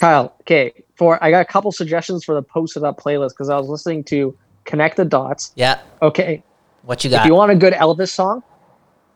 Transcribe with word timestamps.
Kyle, 0.00 0.34
okay, 0.42 0.72
for 0.96 1.22
I 1.22 1.30
got 1.30 1.40
a 1.40 1.44
couple 1.44 1.72
suggestions 1.72 2.24
for 2.24 2.34
the 2.34 2.42
posted 2.42 2.84
up 2.84 3.00
playlist 3.00 3.30
because 3.30 3.48
I 3.48 3.56
was 3.58 3.68
listening 3.68 4.04
to 4.04 4.36
Connect 4.64 4.96
the 4.96 5.04
Dots. 5.04 5.52
Yeah. 5.56 5.80
Okay, 6.02 6.42
What 6.82 7.02
you 7.04 7.10
got? 7.10 7.22
if 7.22 7.26
you 7.26 7.34
want 7.34 7.50
a 7.50 7.56
good 7.56 7.72
Elvis 7.72 8.10
song, 8.10 8.42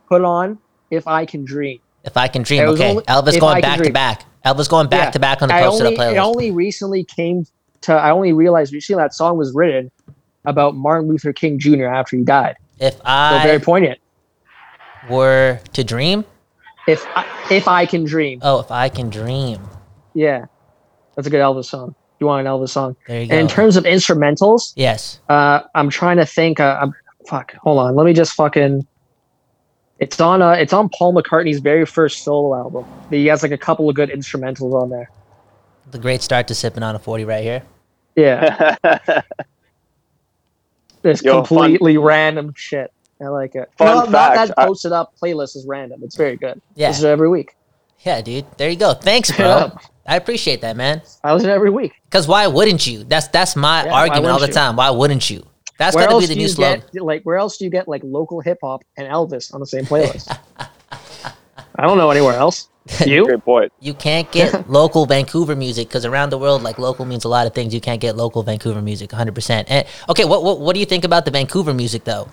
put 0.08 0.22
on 0.22 0.58
"If 0.90 1.06
I 1.06 1.24
Can 1.26 1.44
Dream." 1.44 1.78
if 2.04 2.16
I 2.16 2.26
can 2.26 2.42
dream, 2.42 2.62
okay. 2.70 2.90
only- 2.90 3.04
Elvis 3.04 3.38
going 3.38 3.58
I 3.58 3.60
back 3.60 3.80
to 3.80 3.92
back. 3.92 4.24
Elvis 4.44 4.68
going 4.68 4.88
back 4.88 5.04
Yeah. 5.06 5.10
to 5.12 5.18
back 5.20 5.40
on 5.40 5.48
the 5.48 5.54
posted 5.54 5.86
only, 5.86 5.96
up 5.96 6.02
it 6.12 6.16
playlist. 6.16 6.24
only 6.24 6.50
recently 6.50 7.04
came 7.04 7.46
to. 7.82 7.92
I 7.92 8.10
only 8.10 8.32
realized 8.32 8.72
recently 8.72 9.00
that 9.00 9.14
song 9.14 9.36
was 9.38 9.54
written 9.54 9.88
about 10.44 10.74
Martin 10.74 11.08
Luther 11.08 11.32
King 11.32 11.60
Jr. 11.60 11.84
after 11.86 12.16
he 12.16 12.24
died. 12.24 12.56
if 12.80 12.94
So 12.96 13.02
I 13.04 13.40
very 13.44 13.60
poignant. 13.60 14.00
were 15.08 15.60
to 15.74 15.84
dream, 15.84 16.24
If 16.88 17.06
I, 17.14 17.24
if 17.52 17.68
I 17.68 17.86
can 17.86 18.02
dream, 18.04 18.40
oh, 18.42 18.58
if 18.58 18.72
I 18.72 18.88
can 18.88 19.08
dream. 19.08 19.60
yeah, 20.14 20.46
that's 21.14 21.26
a 21.26 21.30
good 21.30 21.40
Elvis 21.40 21.66
song. 21.66 21.94
You 22.20 22.26
want 22.26 22.46
an 22.46 22.52
Elvis 22.52 22.68
song? 22.70 22.94
There 23.08 23.16
you 23.16 23.22
And 23.22 23.30
go. 23.30 23.38
in 23.38 23.48
terms 23.48 23.76
of 23.76 23.84
instrumentals, 23.84 24.72
yes. 24.76 25.20
uh, 25.28 25.60
I'm 25.74 25.90
trying 25.90 26.18
to 26.18 26.26
think. 26.26 26.60
Uh, 26.60 26.78
I'm 26.80 26.94
fuck. 27.26 27.52
Hold 27.62 27.78
on. 27.78 27.94
Let 27.96 28.04
me 28.06 28.12
just 28.12 28.34
fucking. 28.34 28.86
It's 29.98 30.20
on. 30.20 30.40
Uh, 30.42 30.50
it's 30.52 30.72
on 30.72 30.88
Paul 30.88 31.14
McCartney's 31.14 31.58
very 31.60 31.84
first 31.86 32.22
solo 32.24 32.56
album. 32.56 32.84
He 33.10 33.26
has 33.26 33.42
like 33.42 33.52
a 33.52 33.58
couple 33.58 33.88
of 33.88 33.94
good 33.96 34.08
instrumentals 34.10 34.72
on 34.80 34.90
there. 34.90 35.10
The 35.90 35.98
great 35.98 36.22
start 36.22 36.48
to 36.48 36.54
sipping 36.54 36.82
on 36.82 36.94
a 36.94 36.98
40 36.98 37.24
right 37.24 37.42
here. 37.42 37.62
Yeah, 38.16 38.76
it's 41.04 41.22
Yo, 41.22 41.42
fun- 41.42 41.46
completely 41.46 41.98
random 41.98 42.52
shit. 42.56 42.92
I 43.20 43.28
like 43.28 43.54
it. 43.54 43.70
Fun 43.78 43.86
no, 43.86 43.94
not 44.10 44.34
fact, 44.34 44.48
that 44.48 44.58
I- 44.58 44.66
posted 44.66 44.92
up 44.92 45.14
playlist 45.20 45.56
is 45.56 45.64
random. 45.66 46.00
It's 46.04 46.16
very 46.16 46.36
good. 46.36 46.60
Yeah. 46.74 46.88
Listen 46.88 47.04
to 47.04 47.08
it 47.10 47.12
every 47.12 47.28
week. 47.28 47.54
Yeah, 48.00 48.20
dude. 48.20 48.46
There 48.58 48.68
you 48.68 48.76
go. 48.76 48.94
Thanks, 48.94 49.30
Yeah. 49.38 49.68
bro. 49.68 49.78
I 50.06 50.16
appreciate 50.16 50.60
that, 50.62 50.76
man. 50.76 51.02
I 51.22 51.32
listen 51.32 51.48
to 51.48 51.54
every 51.54 51.70
week. 51.70 51.92
Because 52.04 52.26
why 52.26 52.46
wouldn't 52.46 52.86
you? 52.86 53.04
That's 53.04 53.28
that's 53.28 53.54
my 53.56 53.84
Yeah, 53.84 53.94
argument 53.94 54.32
all 54.32 54.40
the 54.40 54.48
you? 54.48 54.52
time. 54.52 54.76
Why 54.76 54.90
wouldn't 54.90 55.30
you? 55.30 55.46
That's 55.78 55.96
where 55.96 56.06
got 56.06 56.14
to 56.14 56.20
be 56.20 56.26
the 56.26 56.34
new 56.34 56.42
you 56.42 56.48
slogan. 56.48 56.82
get 56.92 57.02
like 57.02 57.22
where 57.22 57.36
else 57.36 57.56
do 57.56 57.64
you 57.64 57.70
get 57.70 57.88
like 57.88 58.02
local 58.04 58.40
hip 58.40 58.58
hop 58.62 58.82
and 58.96 59.08
Elvis 59.08 59.52
on 59.54 59.60
the 59.60 59.66
same 59.66 59.84
playlist? 59.84 60.36
I 61.76 61.86
don't 61.86 61.98
know 61.98 62.10
anywhere 62.10 62.34
else. 62.34 62.68
You? 63.06 63.26
Great 63.26 63.44
point. 63.44 63.72
You 63.80 63.94
can't 63.94 64.30
get 64.32 64.68
local 64.68 65.06
Vancouver 65.06 65.54
music 65.54 65.88
because 65.88 66.04
around 66.04 66.30
the 66.30 66.38
world, 66.38 66.62
like 66.62 66.78
local 66.78 67.04
means 67.04 67.24
a 67.24 67.28
lot 67.28 67.46
of 67.46 67.54
things. 67.54 67.72
You 67.72 67.80
can't 67.80 68.00
get 68.00 68.16
local 68.16 68.42
Vancouver 68.42 68.82
music 68.82 69.10
100%. 69.10 69.64
And, 69.68 69.86
okay, 70.08 70.24
what, 70.24 70.42
what 70.42 70.58
what 70.60 70.74
do 70.74 70.80
you 70.80 70.86
think 70.86 71.04
about 71.04 71.24
the 71.24 71.30
Vancouver 71.30 71.72
music 71.72 72.02
though? 72.04 72.28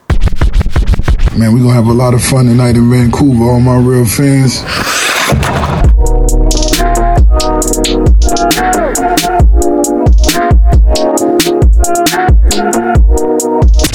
Man, 1.38 1.53
we're 1.53 1.59
gonna 1.61 1.73
have 1.73 1.86
a 1.88 1.93
lot 1.93 2.15
of 2.15 2.23
fun 2.23 2.47
tonight 2.47 2.75
in 2.75 2.89
Vancouver, 2.89 3.43
all 3.43 3.59
my 3.59 3.77
real 3.77 4.05
fans. 4.05 4.63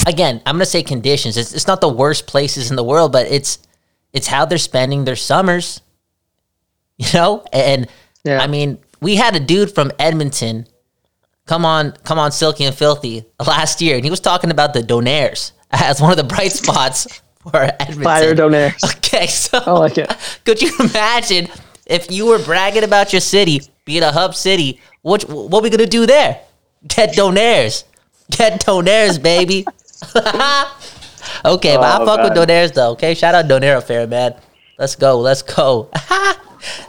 Again, 0.07 0.43
I'm 0.47 0.57
gonna 0.57 0.67
say 0.67 0.83
conditions. 0.83 1.37
It's, 1.37 1.55
it's 1.55 1.67
not 1.67 1.81
the 1.81 1.89
worst 1.89 2.27
places 2.27 2.71
in 2.71 2.77
the 2.77 2.85
world, 2.85 3.13
but 3.13 3.27
it's 3.27 3.59
it's 4.13 4.27
how 4.27 4.45
they're 4.45 4.59
spending 4.59 5.05
their 5.05 5.17
summers. 5.17 5.81
You 6.97 7.09
know, 7.13 7.45
and 7.53 7.89
Yeah. 8.23 8.39
I 8.41 8.47
mean, 8.47 8.79
we 9.01 9.17
had 9.17 9.35
a 9.35 9.41
dude 9.41 9.75
from 9.75 9.91
Edmonton 9.99 10.69
come 11.47 11.65
on, 11.65 11.93
come 12.05 12.19
on, 12.19 12.33
Silky 12.33 12.65
and 12.65 12.75
Filthy 12.75 13.25
last 13.47 13.81
year, 13.81 13.97
and 13.97 14.05
he 14.05 14.11
was 14.11 14.21
talking 14.21 14.51
about 14.51 14.75
the 14.75 14.81
Donaires 14.81 15.53
as 15.71 16.01
one 16.01 16.11
of 16.11 16.17
the 16.17 16.25
bright 16.25 16.53
spots 16.53 17.21
for 17.43 17.57
Edmonton. 17.57 18.03
Fire 18.03 18.35
donaires. 18.35 18.97
Okay, 18.97 19.27
so 19.27 19.59
I 19.65 19.73
like 19.73 19.99
it. 19.99 20.11
could 20.45 20.63
you 20.63 20.73
imagine 20.81 21.49
if 21.87 22.11
you 22.11 22.27
were 22.27 22.39
bragging 22.39 22.85
about 22.85 23.13
your 23.13 23.21
city 23.21 23.61
being 23.85 24.03
a 24.03 24.13
hub 24.13 24.35
city? 24.35 24.81
What 25.03 25.29
what 25.29 25.63
we 25.63 25.71
gonna 25.71 25.87
do 25.87 26.07
there? 26.07 26.41
Get 26.89 27.15
donaires, 27.15 27.85
get 28.31 28.65
donaires, 28.65 29.23
baby. 29.23 29.67
okay, 31.45 31.77
but 31.77 31.85
I 31.85 31.99
Oh, 32.01 32.07
fuck 32.07 32.23
with 32.23 32.37
man. 32.37 32.47
donaires 32.47 32.73
though. 32.75 32.91
Okay, 32.93 33.15
shout 33.15 33.35
out 33.35 33.47
Donaire 33.47 33.79
Affair, 33.79 34.07
man. 34.07 34.35
Let's 34.79 34.97
go, 34.97 35.19
let's 35.21 35.43
go. 35.43 35.89
that 35.93 36.39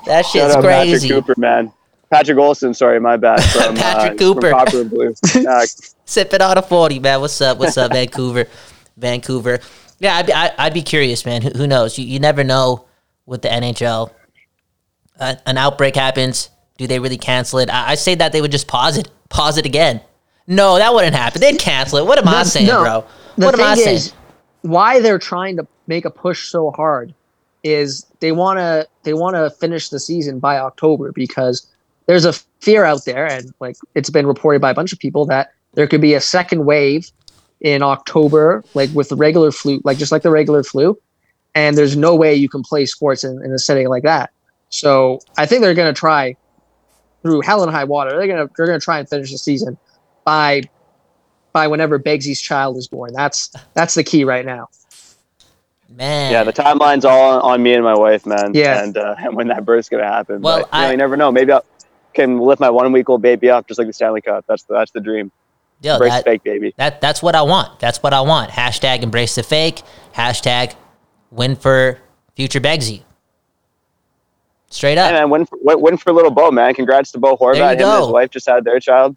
Shout 0.06 0.26
shit's 0.26 0.56
out 0.56 0.64
crazy. 0.64 1.10
Patrick 1.10 1.26
Cooper, 1.26 1.40
man. 1.40 1.72
Patrick 2.12 2.38
Olson, 2.38 2.74
sorry, 2.74 3.00
my 3.00 3.18
bad. 3.18 3.44
From, 3.52 3.76
Patrick 3.76 4.14
uh, 4.14 4.24
Cooper. 4.24 4.50
From 4.50 4.66
Copper 4.66 4.84
Blue. 4.86 5.14
Uh, 5.48 5.66
Sipping 6.06 6.42
on 6.42 6.58
a 6.58 6.62
forty, 6.62 7.00
man. 7.00 7.22
What's 7.22 7.40
up? 7.42 7.58
What's 7.58 7.78
up, 7.78 7.92
Vancouver? 7.92 8.46
Vancouver. 8.98 9.60
Yeah, 10.00 10.16
I'd 10.18 10.26
be, 10.26 10.34
I, 10.34 10.52
I'd 10.58 10.74
be 10.74 10.82
curious, 10.84 11.26
man. 11.26 11.42
Who, 11.42 11.50
who 11.50 11.68
knows? 11.68 11.98
You, 11.98 12.06
you 12.06 12.20
never 12.20 12.44
know 12.44 12.86
with 13.26 13.42
the 13.42 13.50
NHL. 13.50 14.12
Uh, 15.20 15.36
an 15.46 15.58
outbreak 15.58 15.96
happens. 15.96 16.50
Do 16.78 16.88
they 16.88 17.00
really 17.00 17.18
cancel 17.18 17.60
it? 17.60 17.70
I, 17.70 17.92
I 17.92 17.96
say 17.96 18.16
that 18.16 18.32
they 18.34 18.42
would 18.42 18.52
just 18.52 18.68
pause 18.68 18.98
it. 18.98 19.10
Pause 19.30 19.60
it 19.60 19.66
again. 19.66 20.02
No, 20.48 20.78
that 20.78 20.94
wouldn't 20.94 21.16
happen. 21.16 21.42
They'd 21.42 21.60
cancel 21.60 21.98
it. 22.00 22.06
What 22.06 22.18
am 22.20 22.28
I 22.28 22.44
saying, 22.44 22.68
no, 22.68 22.84
bro? 22.84 23.06
The 23.38 23.46
What 23.46 23.56
am 23.56 23.60
thing 23.60 23.68
I 23.68 23.76
saying? 23.76 23.96
is, 23.98 24.14
why 24.62 25.00
they're 25.00 25.20
trying 25.20 25.58
to 25.58 25.68
make 25.88 26.06
a 26.06 26.10
push 26.10 26.48
so 26.48 26.72
hard 26.72 27.14
is 27.64 28.06
they 28.20 28.32
want 28.32 28.60
to 28.60 28.88
they 29.04 29.14
want 29.14 29.36
to 29.36 29.50
finish 29.50 29.90
the 29.90 30.00
season 30.00 30.40
by 30.40 30.58
October 30.58 31.12
because 31.12 31.66
there's 32.06 32.26
a 32.26 32.34
fear 32.62 32.84
out 32.86 33.06
there, 33.06 33.26
and 33.26 33.54
like 33.60 33.76
it's 33.96 34.10
been 34.10 34.28
reported 34.28 34.62
by 34.62 34.70
a 34.70 34.74
bunch 34.74 34.94
of 34.94 35.00
people 35.00 35.26
that 35.26 35.52
there 35.74 35.88
could 35.88 36.02
be 36.02 36.14
a 36.14 36.22
second 36.22 36.66
wave 36.66 37.12
in 37.62 37.82
October, 37.82 38.64
like 38.76 38.92
with 38.92 39.10
the 39.10 39.16
regular 39.16 39.52
flu, 39.52 39.82
like 39.84 39.98
just 39.98 40.12
like 40.12 40.22
the 40.22 40.30
regular 40.30 40.64
flu, 40.64 40.98
and 41.56 41.76
there's 41.78 41.98
no 41.98 42.16
way 42.16 42.36
you 42.36 42.50
can 42.50 42.62
play 42.62 42.86
sports 42.86 43.24
in, 43.24 43.44
in 43.44 43.52
a 43.52 43.58
setting 43.58 43.88
like 43.88 44.04
that. 44.04 44.30
So 44.70 45.20
I 45.38 45.46
think 45.48 45.62
they're 45.62 45.74
going 45.74 45.94
to 45.94 45.98
try 45.98 46.36
through 47.24 47.42
hell 47.42 47.64
and 47.64 47.72
high 47.72 47.86
water. 47.86 48.12
They're 48.12 48.28
gonna 48.28 48.50
they're 48.56 48.68
gonna 48.68 48.80
try 48.80 49.00
and 49.00 49.10
finish 49.10 49.32
the 49.32 49.40
season 49.40 49.78
by 50.26 50.64
by 51.54 51.68
whenever 51.68 51.98
Begsy's 51.98 52.42
child 52.42 52.76
is 52.76 52.88
born. 52.88 53.14
That's 53.14 53.54
that's 53.74 53.96
the 53.96 54.04
key 54.04 54.26
right 54.26 54.46
now. 54.46 54.68
Man. 55.88 56.32
yeah, 56.32 56.44
the 56.44 56.52
timeline's 56.52 57.06
all 57.06 57.38
on, 57.38 57.42
on 57.42 57.64
me 57.64 57.74
and 57.74 57.84
my 57.84 57.94
wife, 57.96 58.26
man. 58.26 58.52
Yeah. 58.54 58.84
And, 58.84 58.98
uh, 58.98 59.16
and 59.20 59.36
when 59.36 59.48
that 59.48 59.64
birth's 59.64 59.88
gonna 59.88 60.04
happen. 60.04 60.42
Well, 60.42 60.68
but, 60.70 60.76
you, 60.76 60.82
know, 60.82 60.88
I- 60.88 60.92
you 60.92 60.98
never 60.98 61.16
know. 61.16 61.32
Maybe 61.32 61.54
I 61.54 61.62
can 62.14 62.40
lift 62.40 62.60
my 62.60 62.70
one 62.70 62.92
week 62.92 63.08
old 63.10 63.22
baby 63.22 63.50
up 63.50 63.68
just 63.68 63.78
like 63.78 63.88
the 63.88 63.94
Stanley 63.94 64.22
Cup. 64.22 64.44
That's 64.48 64.64
the, 64.64 64.74
that's 64.74 64.92
the 64.92 65.00
dream. 65.00 65.32
Yo, 65.82 65.94
Embrace 65.94 66.14
that, 66.14 66.24
fake, 66.24 66.44
baby. 66.44 66.74
that 66.78 67.02
that's 67.02 67.22
what 67.22 67.36
I 67.36 67.42
want. 67.44 67.80
That's 67.80 68.02
what 68.02 68.14
I 68.14 68.22
want. 68.22 68.50
Hashtag 68.50 69.04
embrace 69.04 69.36
the 69.36 69.44
fake. 69.44 69.84
Hashtag 70.14 70.74
win 71.32 71.56
for 71.56 72.00
future 72.36 72.62
Begsy. 72.62 73.04
Straight 74.70 74.98
up. 74.98 75.12
Hey, 75.12 75.18
man, 75.18 75.30
win 75.30 75.46
for, 75.46 75.58
win, 75.62 75.82
win 75.82 75.98
for 75.98 76.12
little 76.12 76.32
Bo, 76.32 76.50
man. 76.52 76.74
Congrats 76.74 77.12
to 77.12 77.20
Bo 77.20 77.38
Horvat. 77.38 77.56
Him 77.76 77.88
and 77.88 78.00
his 78.04 78.08
wife 78.12 78.30
just 78.32 78.48
had 78.48 78.64
their 78.64 78.80
child. 78.80 79.16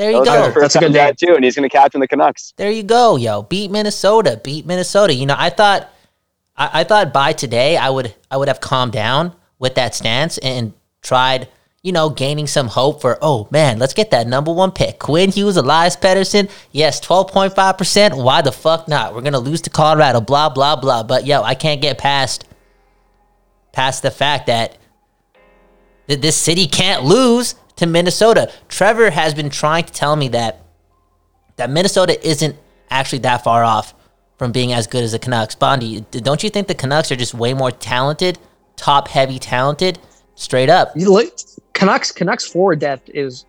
There 0.00 0.12
you 0.12 0.24
That 0.24 0.24
go. 0.24 0.44
his 0.46 0.54
That's 0.54 0.76
a 0.76 0.78
good 0.78 0.84
time 0.86 0.92
dad, 0.94 1.18
too, 1.18 1.34
and 1.34 1.44
he's 1.44 1.54
gonna 1.54 1.68
captain 1.68 2.00
the 2.00 2.08
Canucks. 2.08 2.54
There 2.56 2.70
you 2.70 2.82
go, 2.82 3.16
yo. 3.16 3.42
Beat 3.42 3.70
Minnesota. 3.70 4.40
Beat 4.42 4.64
Minnesota. 4.64 5.12
You 5.12 5.26
know, 5.26 5.36
I 5.36 5.50
thought 5.50 5.92
I, 6.56 6.80
I 6.80 6.84
thought 6.84 7.12
by 7.12 7.34
today 7.34 7.76
I 7.76 7.90
would 7.90 8.14
I 8.30 8.38
would 8.38 8.48
have 8.48 8.62
calmed 8.62 8.92
down 8.92 9.34
with 9.58 9.74
that 9.74 9.94
stance 9.94 10.38
and 10.38 10.72
tried, 11.02 11.48
you 11.82 11.92
know, 11.92 12.08
gaining 12.08 12.46
some 12.46 12.68
hope 12.68 13.02
for, 13.02 13.18
oh 13.20 13.46
man, 13.50 13.78
let's 13.78 13.92
get 13.92 14.10
that 14.12 14.26
number 14.26 14.50
one 14.50 14.72
pick. 14.72 14.98
Quinn 14.98 15.30
Hughes, 15.30 15.58
Elias 15.58 15.96
Pettersson. 15.96 16.50
Yes, 16.72 16.98
12.5%. 17.02 18.24
Why 18.24 18.40
the 18.40 18.52
fuck 18.52 18.88
not? 18.88 19.14
We're 19.14 19.20
gonna 19.20 19.38
lose 19.38 19.60
to 19.62 19.70
Colorado, 19.70 20.22
blah, 20.22 20.48
blah, 20.48 20.76
blah. 20.76 21.02
But 21.02 21.26
yo, 21.26 21.42
I 21.42 21.54
can't 21.54 21.82
get 21.82 21.98
past 21.98 22.46
past 23.72 24.00
the 24.02 24.10
fact 24.10 24.46
that 24.46 24.78
that 26.06 26.22
this 26.22 26.36
city 26.36 26.66
can't 26.66 27.04
lose 27.04 27.54
to 27.80 27.86
Minnesota. 27.86 28.52
Trevor 28.68 29.08
has 29.08 29.32
been 29.32 29.48
trying 29.48 29.84
to 29.84 29.92
tell 29.92 30.14
me 30.14 30.28
that 30.28 30.60
that 31.56 31.70
Minnesota 31.70 32.26
isn't 32.26 32.54
actually 32.90 33.20
that 33.20 33.42
far 33.42 33.64
off 33.64 33.94
from 34.38 34.52
being 34.52 34.74
as 34.74 34.86
good 34.86 35.02
as 35.02 35.12
the 35.12 35.18
Canucks. 35.18 35.54
Bondi, 35.54 36.02
d- 36.10 36.20
don't 36.20 36.42
you 36.44 36.50
think 36.50 36.68
the 36.68 36.74
Canucks 36.74 37.10
are 37.10 37.16
just 37.16 37.32
way 37.32 37.54
more 37.54 37.70
talented, 37.70 38.38
top 38.76 39.08
heavy 39.08 39.38
talented, 39.38 39.98
straight 40.34 40.68
up? 40.68 40.92
You 40.94 41.10
look 41.10 41.32
Canucks 41.72 42.12
Canucks 42.12 42.46
forward 42.46 42.80
depth 42.80 43.08
is 43.14 43.46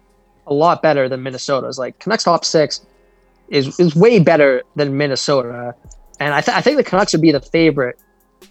a 0.48 0.54
lot 0.54 0.81
better 0.81 1.10
than 1.10 1.22
Minnesota's. 1.22 1.77
Like 1.77 2.00
Canucks 2.00 2.24
top 2.24 2.45
six 2.45 2.86
is 3.50 3.77
is 3.81 3.98
way 3.98 4.19
better 4.19 4.63
than 4.77 4.95
Minnesota, 4.95 5.75
and 6.22 6.34
I, 6.34 6.39
th- 6.39 6.56
I 6.56 6.62
think 6.62 6.77
the 6.77 6.86
Canucks 6.86 7.12
would 7.12 7.22
be 7.22 7.34
the 7.34 7.42
favorite 7.42 8.00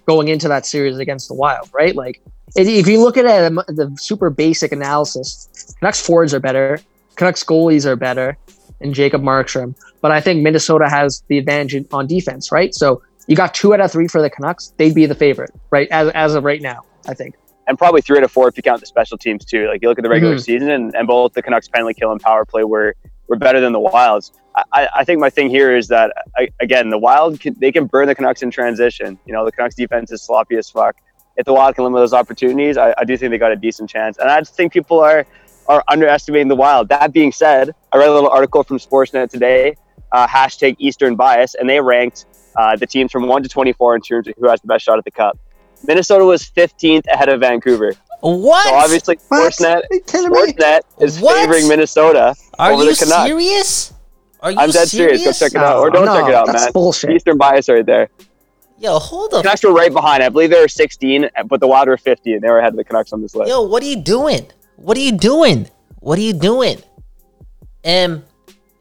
going 0.06 0.28
into 0.28 0.46
that 0.48 0.66
series 0.66 0.98
against 0.98 1.28
the 1.28 1.34
Wild, 1.34 1.70
right? 1.72 1.96
Like 1.96 2.20
if- 2.56 2.86
you 2.88 3.00
look 3.00 3.16
at 3.16 3.24
it, 3.24 3.44
um, 3.44 3.56
the 3.68 3.94
super 3.98 4.30
basic 4.30 4.72
analysis, 4.72 5.48
Canucks 5.78 6.00
forwards 6.04 6.34
are 6.34 6.40
better, 6.40 6.78
Canucks 7.16 7.44
goalies 7.44 7.86
are 7.86 7.96
better, 7.96 8.36
and 8.80 8.94
Jacob 8.94 9.22
Markstrom. 9.22 9.74
But 10.00 10.10
I 10.10 10.20
think 10.20 10.42
Minnesota 10.42 10.88
has 10.88 11.22
the 11.28 11.38
advantage 11.38 11.84
on 11.92 12.06
defense, 12.06 12.50
right? 12.50 12.74
So 12.74 13.02
you 13.26 13.36
got 13.36 13.54
two 13.54 13.74
out 13.74 13.80
of 13.80 13.92
three 13.92 14.08
for 14.08 14.20
the 14.22 14.30
Canucks; 14.30 14.72
they'd 14.78 14.94
be 14.94 15.06
the 15.06 15.14
favorite, 15.14 15.50
right? 15.70 15.88
As 15.90 16.08
as 16.10 16.34
of 16.34 16.44
right 16.44 16.62
now, 16.62 16.80
I 17.06 17.14
think. 17.14 17.34
and 17.66 17.78
probably 17.78 18.00
three 18.00 18.16
out 18.18 18.24
of 18.24 18.32
four 18.32 18.48
if 18.48 18.56
you 18.56 18.62
count 18.64 18.80
the 18.80 18.86
special 18.86 19.16
teams 19.16 19.44
too. 19.44 19.68
Like 19.68 19.80
you 19.82 19.88
look 19.88 19.98
at 19.98 20.02
the 20.02 20.10
regular 20.10 20.34
Mhm. 20.36 20.42
season, 20.44 20.70
and, 20.70 20.92
and 20.96 21.06
both 21.06 21.34
the 21.34 21.42
Canucks 21.42 21.68
penalty 21.68 21.94
kill 21.94 22.10
and 22.10 22.20
power 22.20 22.44
play 22.44 22.64
were 22.64 22.94
were 23.28 23.36
better 23.36 23.60
than 23.60 23.72
the 23.72 23.78
Wilds. 23.78 24.32
I- 24.56 24.64
I, 24.72 24.88
I 24.96 25.04
think 25.04 25.20
my 25.20 25.30
thing 25.30 25.50
here 25.50 25.76
is 25.76 25.86
that 25.88 26.12
I, 26.36 26.48
again 26.60 26.88
the 26.90 26.98
Wild 26.98 27.38
can, 27.38 27.54
they 27.60 27.70
can 27.70 27.84
burn 27.84 28.08
the 28.08 28.14
Canucks 28.16 28.42
in 28.42 28.50
transition. 28.50 29.18
You 29.24 29.32
know 29.34 29.44
the 29.44 29.52
Canucks 29.52 29.76
defense 29.76 30.10
is 30.10 30.20
sloppy 30.22 30.56
as 30.56 30.68
fuck. 30.68 30.96
If 31.40 31.46
the 31.46 31.54
Wild 31.54 31.74
can 31.74 31.84
limit 31.84 31.98
those 32.00 32.12
opportunities, 32.12 32.76
I, 32.76 32.94
I 32.98 33.04
do 33.04 33.16
think 33.16 33.30
they 33.30 33.38
got 33.38 33.50
a 33.50 33.56
decent 33.56 33.88
chance. 33.90 34.18
And 34.18 34.30
I 34.30 34.38
just 34.40 34.54
think 34.54 34.72
people 34.72 35.00
are 35.00 35.26
are 35.68 35.82
underestimating 35.88 36.48
the 36.48 36.56
Wild. 36.56 36.88
That 36.90 37.12
being 37.12 37.32
said, 37.32 37.74
I 37.92 37.96
read 37.98 38.08
a 38.08 38.12
little 38.14 38.28
article 38.28 38.62
from 38.62 38.78
Sportsnet 38.78 39.30
today, 39.30 39.76
uh, 40.12 40.26
hashtag 40.26 40.76
Eastern 40.78 41.14
Bias, 41.16 41.54
and 41.54 41.68
they 41.68 41.80
ranked 41.80 42.26
uh, 42.56 42.76
the 42.76 42.86
teams 42.86 43.10
from 43.12 43.26
1 43.28 43.44
to 43.44 43.48
24 43.48 43.94
in 43.96 44.02
terms 44.02 44.26
of 44.28 44.34
who 44.38 44.48
has 44.48 44.60
the 44.60 44.66
best 44.66 44.84
shot 44.84 44.98
at 44.98 45.04
the 45.04 45.10
Cup. 45.12 45.38
Minnesota 45.86 46.24
was 46.24 46.42
15th 46.42 47.06
ahead 47.06 47.28
of 47.28 47.40
Vancouver. 47.40 47.94
What? 48.20 48.66
So 48.68 48.74
obviously, 48.74 49.18
What? 49.28 49.52
Sportsnet, 49.52 49.76
Are 49.76 49.82
you 49.92 50.00
kidding 50.02 50.30
me? 50.30 50.52
Sportsnet 50.52 50.80
is 51.00 51.20
What? 51.20 51.36
favoring 51.36 51.68
Minnesota 51.68 52.34
Are 52.58 52.72
over 52.72 52.84
the 52.84 52.94
Canucks. 52.96 53.26
serious? 53.28 53.92
Are 54.40 54.50
you 54.50 54.58
I'm 54.58 54.70
dead 54.70 54.88
serious. 54.88 55.24
Go 55.24 55.32
check 55.32 55.52
it 55.54 55.58
out. 55.62 55.78
Or 55.78 55.88
don't 55.90 56.06
no, 56.06 56.18
check 56.20 56.28
it 56.30 56.34
out, 56.34 56.46
that's 56.46 56.64
man. 56.64 56.72
bullshit. 56.72 57.10
Eastern 57.10 57.38
Bias 57.38 57.68
right 57.68 57.86
there. 57.86 58.08
Yo, 58.80 58.98
hold 58.98 59.34
up. 59.34 59.42
Canucks 59.44 59.62
were 59.62 59.74
right 59.74 59.92
behind. 59.92 60.22
I 60.22 60.30
believe 60.30 60.48
they 60.48 60.58
were 60.58 60.66
16, 60.66 61.28
but 61.46 61.60
the 61.60 61.66
Wild 61.66 61.88
were 61.88 61.98
50, 61.98 62.32
and 62.32 62.42
they 62.42 62.48
were 62.48 62.60
ahead 62.60 62.72
of 62.72 62.76
the 62.78 62.84
Canucks 62.84 63.12
on 63.12 63.20
this 63.20 63.34
list. 63.34 63.50
Yo, 63.50 63.60
what 63.60 63.82
are 63.82 63.86
you 63.86 64.00
doing? 64.00 64.50
What 64.76 64.96
are 64.96 65.00
you 65.00 65.12
doing? 65.12 65.68
What 65.98 66.18
are 66.18 66.22
you 66.22 66.32
doing? 66.32 66.78
Am 67.84 68.24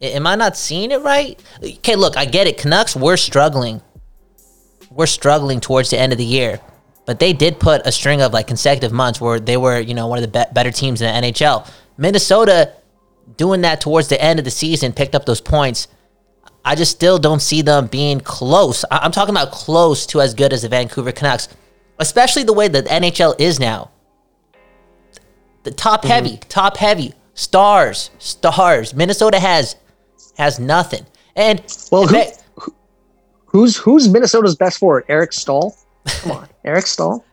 am 0.01 0.25
I 0.25 0.35
not 0.35 0.55
seeing 0.55 0.91
it 0.91 1.01
right? 1.01 1.37
Okay, 1.61 1.97
look, 1.97 2.15
I 2.15 2.23
get 2.23 2.47
it. 2.47 2.57
Canucks 2.57 2.95
were 2.95 3.17
struggling. 3.17 3.81
We're 4.89 5.05
struggling 5.05 5.59
towards 5.59 5.89
the 5.89 5.99
end 5.99 6.13
of 6.13 6.17
the 6.17 6.25
year, 6.25 6.61
but 7.05 7.19
they 7.19 7.33
did 7.33 7.59
put 7.59 7.85
a 7.85 7.91
string 7.91 8.21
of 8.21 8.31
like 8.31 8.47
consecutive 8.47 8.93
months 8.93 9.19
where 9.19 9.37
they 9.37 9.57
were, 9.57 9.79
you 9.79 9.93
know, 9.93 10.07
one 10.07 10.17
of 10.17 10.21
the 10.21 10.39
be- 10.39 10.53
better 10.53 10.71
teams 10.71 11.01
in 11.01 11.13
the 11.13 11.27
NHL. 11.27 11.69
Minnesota 11.97 12.71
doing 13.35 13.61
that 13.61 13.81
towards 13.81 14.07
the 14.07 14.21
end 14.21 14.39
of 14.39 14.45
the 14.45 14.51
season, 14.51 14.93
picked 14.93 15.13
up 15.13 15.25
those 15.25 15.41
points. 15.41 15.89
I 16.65 16.75
just 16.75 16.91
still 16.91 17.17
don't 17.17 17.41
see 17.41 17.61
them 17.61 17.87
being 17.87 18.19
close. 18.19 18.83
I- 18.91 18.99
I'm 18.99 19.11
talking 19.11 19.33
about 19.33 19.51
close 19.51 20.05
to 20.07 20.21
as 20.21 20.33
good 20.33 20.53
as 20.53 20.61
the 20.63 20.69
Vancouver 20.69 21.11
Canucks, 21.11 21.47
especially 21.99 22.43
the 22.43 22.53
way 22.53 22.67
that 22.67 22.85
the 22.85 22.89
NHL 22.89 23.35
is 23.39 23.59
now 23.59 23.91
the 25.63 25.71
top 25.71 26.01
Mm-hmm. 26.01 26.09
heavy, 26.11 26.37
top 26.49 26.77
heavy, 26.77 27.13
stars, 27.33 28.11
stars. 28.19 28.93
Minnesota 28.93 29.39
has 29.39 29.75
has 30.37 30.59
nothing. 30.59 31.05
And 31.35 31.61
Well, 31.91 32.03
and 32.15 32.33
who- 32.55 32.73
Who's 33.45 33.75
who's 33.77 34.07
Minnesota's 34.07 34.55
best 34.55 34.77
forward? 34.77 35.05
Eric 35.09 35.33
Staal. 35.33 35.75
Come 36.05 36.31
on, 36.33 36.47
Eric 36.63 36.85
Staal. 36.87 37.25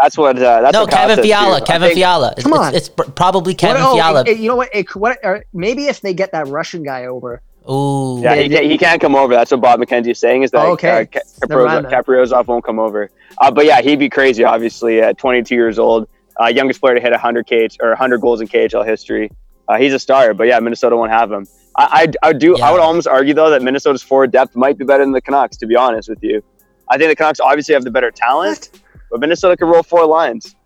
That's 0.00 0.16
what. 0.18 0.36
Uh, 0.38 0.62
that's 0.62 0.72
no, 0.72 0.82
what 0.82 0.90
Kyle 0.90 1.00
Kevin 1.08 1.16
said, 1.16 1.22
too. 1.22 1.28
Fiala, 1.28 1.60
Kevin 1.64 1.88
think- 1.88 1.98
Fiala. 1.98 2.32
It's, 2.36 2.42
Come 2.42 2.52
it's- 2.54 2.68
on. 2.68 2.74
it's, 2.74 2.88
pr- 2.88 3.02
probably 3.10 3.54
Kevin 3.54 3.82
What- 3.82 3.92
oh, 3.92 3.94
Fiala. 3.94 4.24
eh, 4.26 4.30
you 4.32 4.48
know 4.48 4.56
what? 4.56 4.68
eh, 4.72 4.82
what 4.94 5.18
or 5.22 5.44
maybe 5.52 5.86
if 5.86 6.00
they 6.00 6.12
get 6.14 6.32
that 6.32 6.48
Russian 6.48 6.82
guy 6.82 7.04
over. 7.06 7.40
Ooh, 7.68 8.20
Yeah, 8.22 8.34
he 8.36 8.48
can't, 8.48 8.64
he 8.66 8.78
can't 8.78 9.00
come 9.00 9.14
over. 9.16 9.34
That's 9.34 9.50
what 9.50 9.60
Bob 9.60 9.80
McKenzie 9.80 10.10
is 10.12 10.18
saying. 10.18 10.42
Is 10.42 10.50
that 10.52 10.64
Oh, 10.64 10.72
okay. 10.72 11.02
uh, 11.02 11.04
Ka- 11.06 11.20
Never 11.48 11.64
mind 11.66 11.86
Kaprizov 11.86 11.90
then. 11.90 12.02
Kaprizov 12.04 12.46
won't 12.46 12.64
come 12.64 12.78
over. 12.78 13.10
Uh, 13.38 13.50
but 13.50 13.66
yeah, 13.66 13.80
he'd 13.80 13.98
be 13.98 14.08
crazy. 14.08 14.44
Obviously, 14.44 15.00
at 15.00 15.18
22 15.18 15.54
years 15.54 15.78
old, 15.78 16.08
uh, 16.40 16.46
youngest 16.46 16.80
player 16.80 16.94
to 16.94 17.00
hit 17.00 17.10
100 17.12 17.46
KH 17.46 17.76
or 17.82 17.90
100 17.90 18.20
goals 18.20 18.40
in 18.40 18.48
KHL 18.48 18.84
history. 18.86 19.30
Uh, 19.68 19.76
he's 19.78 19.92
a 19.92 19.98
star. 19.98 20.32
But 20.34 20.44
yeah, 20.48 20.58
Minnesota 20.60 20.96
won't 20.96 21.12
have 21.12 21.30
him. 21.30 21.46
I, 21.76 22.08
I, 22.22 22.28
I 22.28 22.32
do. 22.32 22.56
Yeah. 22.58 22.66
I 22.68 22.72
would 22.72 22.80
almost 22.80 23.06
argue 23.06 23.34
though 23.34 23.50
that 23.50 23.62
Minnesota's 23.62 24.02
forward 24.02 24.32
depth 24.32 24.56
might 24.56 24.76
be 24.78 24.84
better 24.84 25.04
than 25.04 25.12
the 25.12 25.20
Canucks. 25.20 25.56
To 25.58 25.66
be 25.66 25.76
honest 25.76 26.08
with 26.08 26.22
you, 26.22 26.42
I 26.88 26.98
think 26.98 27.10
the 27.10 27.16
Canucks 27.16 27.40
obviously 27.40 27.74
have 27.74 27.84
the 27.84 27.90
better 27.90 28.10
talent, 28.10 28.70
but 29.10 29.20
Minnesota 29.20 29.56
can 29.56 29.68
roll 29.68 29.82
four 29.84 30.04
lines. 30.06 30.56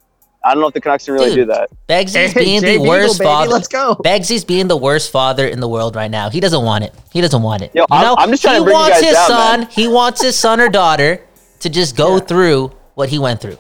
I 0.44 0.52
don't 0.52 0.60
know 0.60 0.68
if 0.68 0.74
the 0.74 0.80
Canucks 0.80 1.06
can 1.06 1.14
really 1.14 1.30
Dude. 1.34 1.48
do 1.48 1.52
that. 1.54 1.70
Begsy's 1.88 2.14
Hey, 2.32 2.44
being 2.44 2.60
Jay 2.60 2.72
the 2.74 2.78
Beagle, 2.78 2.86
worst 2.88 3.18
baby, 3.18 3.26
father. 3.26 3.50
Let's 3.50 3.68
go. 3.68 3.94
Begsy's 4.04 4.44
being 4.44 4.68
the 4.68 4.76
worst 4.76 5.10
father 5.10 5.46
in 5.48 5.58
the 5.60 5.68
world 5.68 5.96
right 5.96 6.10
now. 6.10 6.28
He 6.28 6.38
doesn't 6.40 6.62
want 6.62 6.84
it. 6.84 6.92
He 7.12 7.20
doesn't 7.22 7.42
want 7.42 7.62
it. 7.62 7.70
Yo, 7.74 7.80
you 7.82 7.86
I'm- 7.90 8.04
know, 8.04 8.14
I'm 8.18 8.30
just 8.30 8.42
trying 8.42 8.56
he 8.56 8.58
to 8.60 8.64
bring 8.64 8.74
you 8.76 8.80
wants 8.80 9.00
guys 9.00 9.04
his 9.08 9.14
down, 9.14 9.28
son. 9.28 9.60
man. 9.60 9.68
He 9.70 9.88
wants 9.88 10.20
his 10.22 10.36
son 10.36 10.60
or 10.60 10.68
daughter 10.68 11.20
to 11.60 11.68
just 11.70 11.96
go 11.96 12.18
through 12.18 12.72
what 12.94 13.08
he 13.08 13.18
went 13.18 13.40
through. 13.40 13.56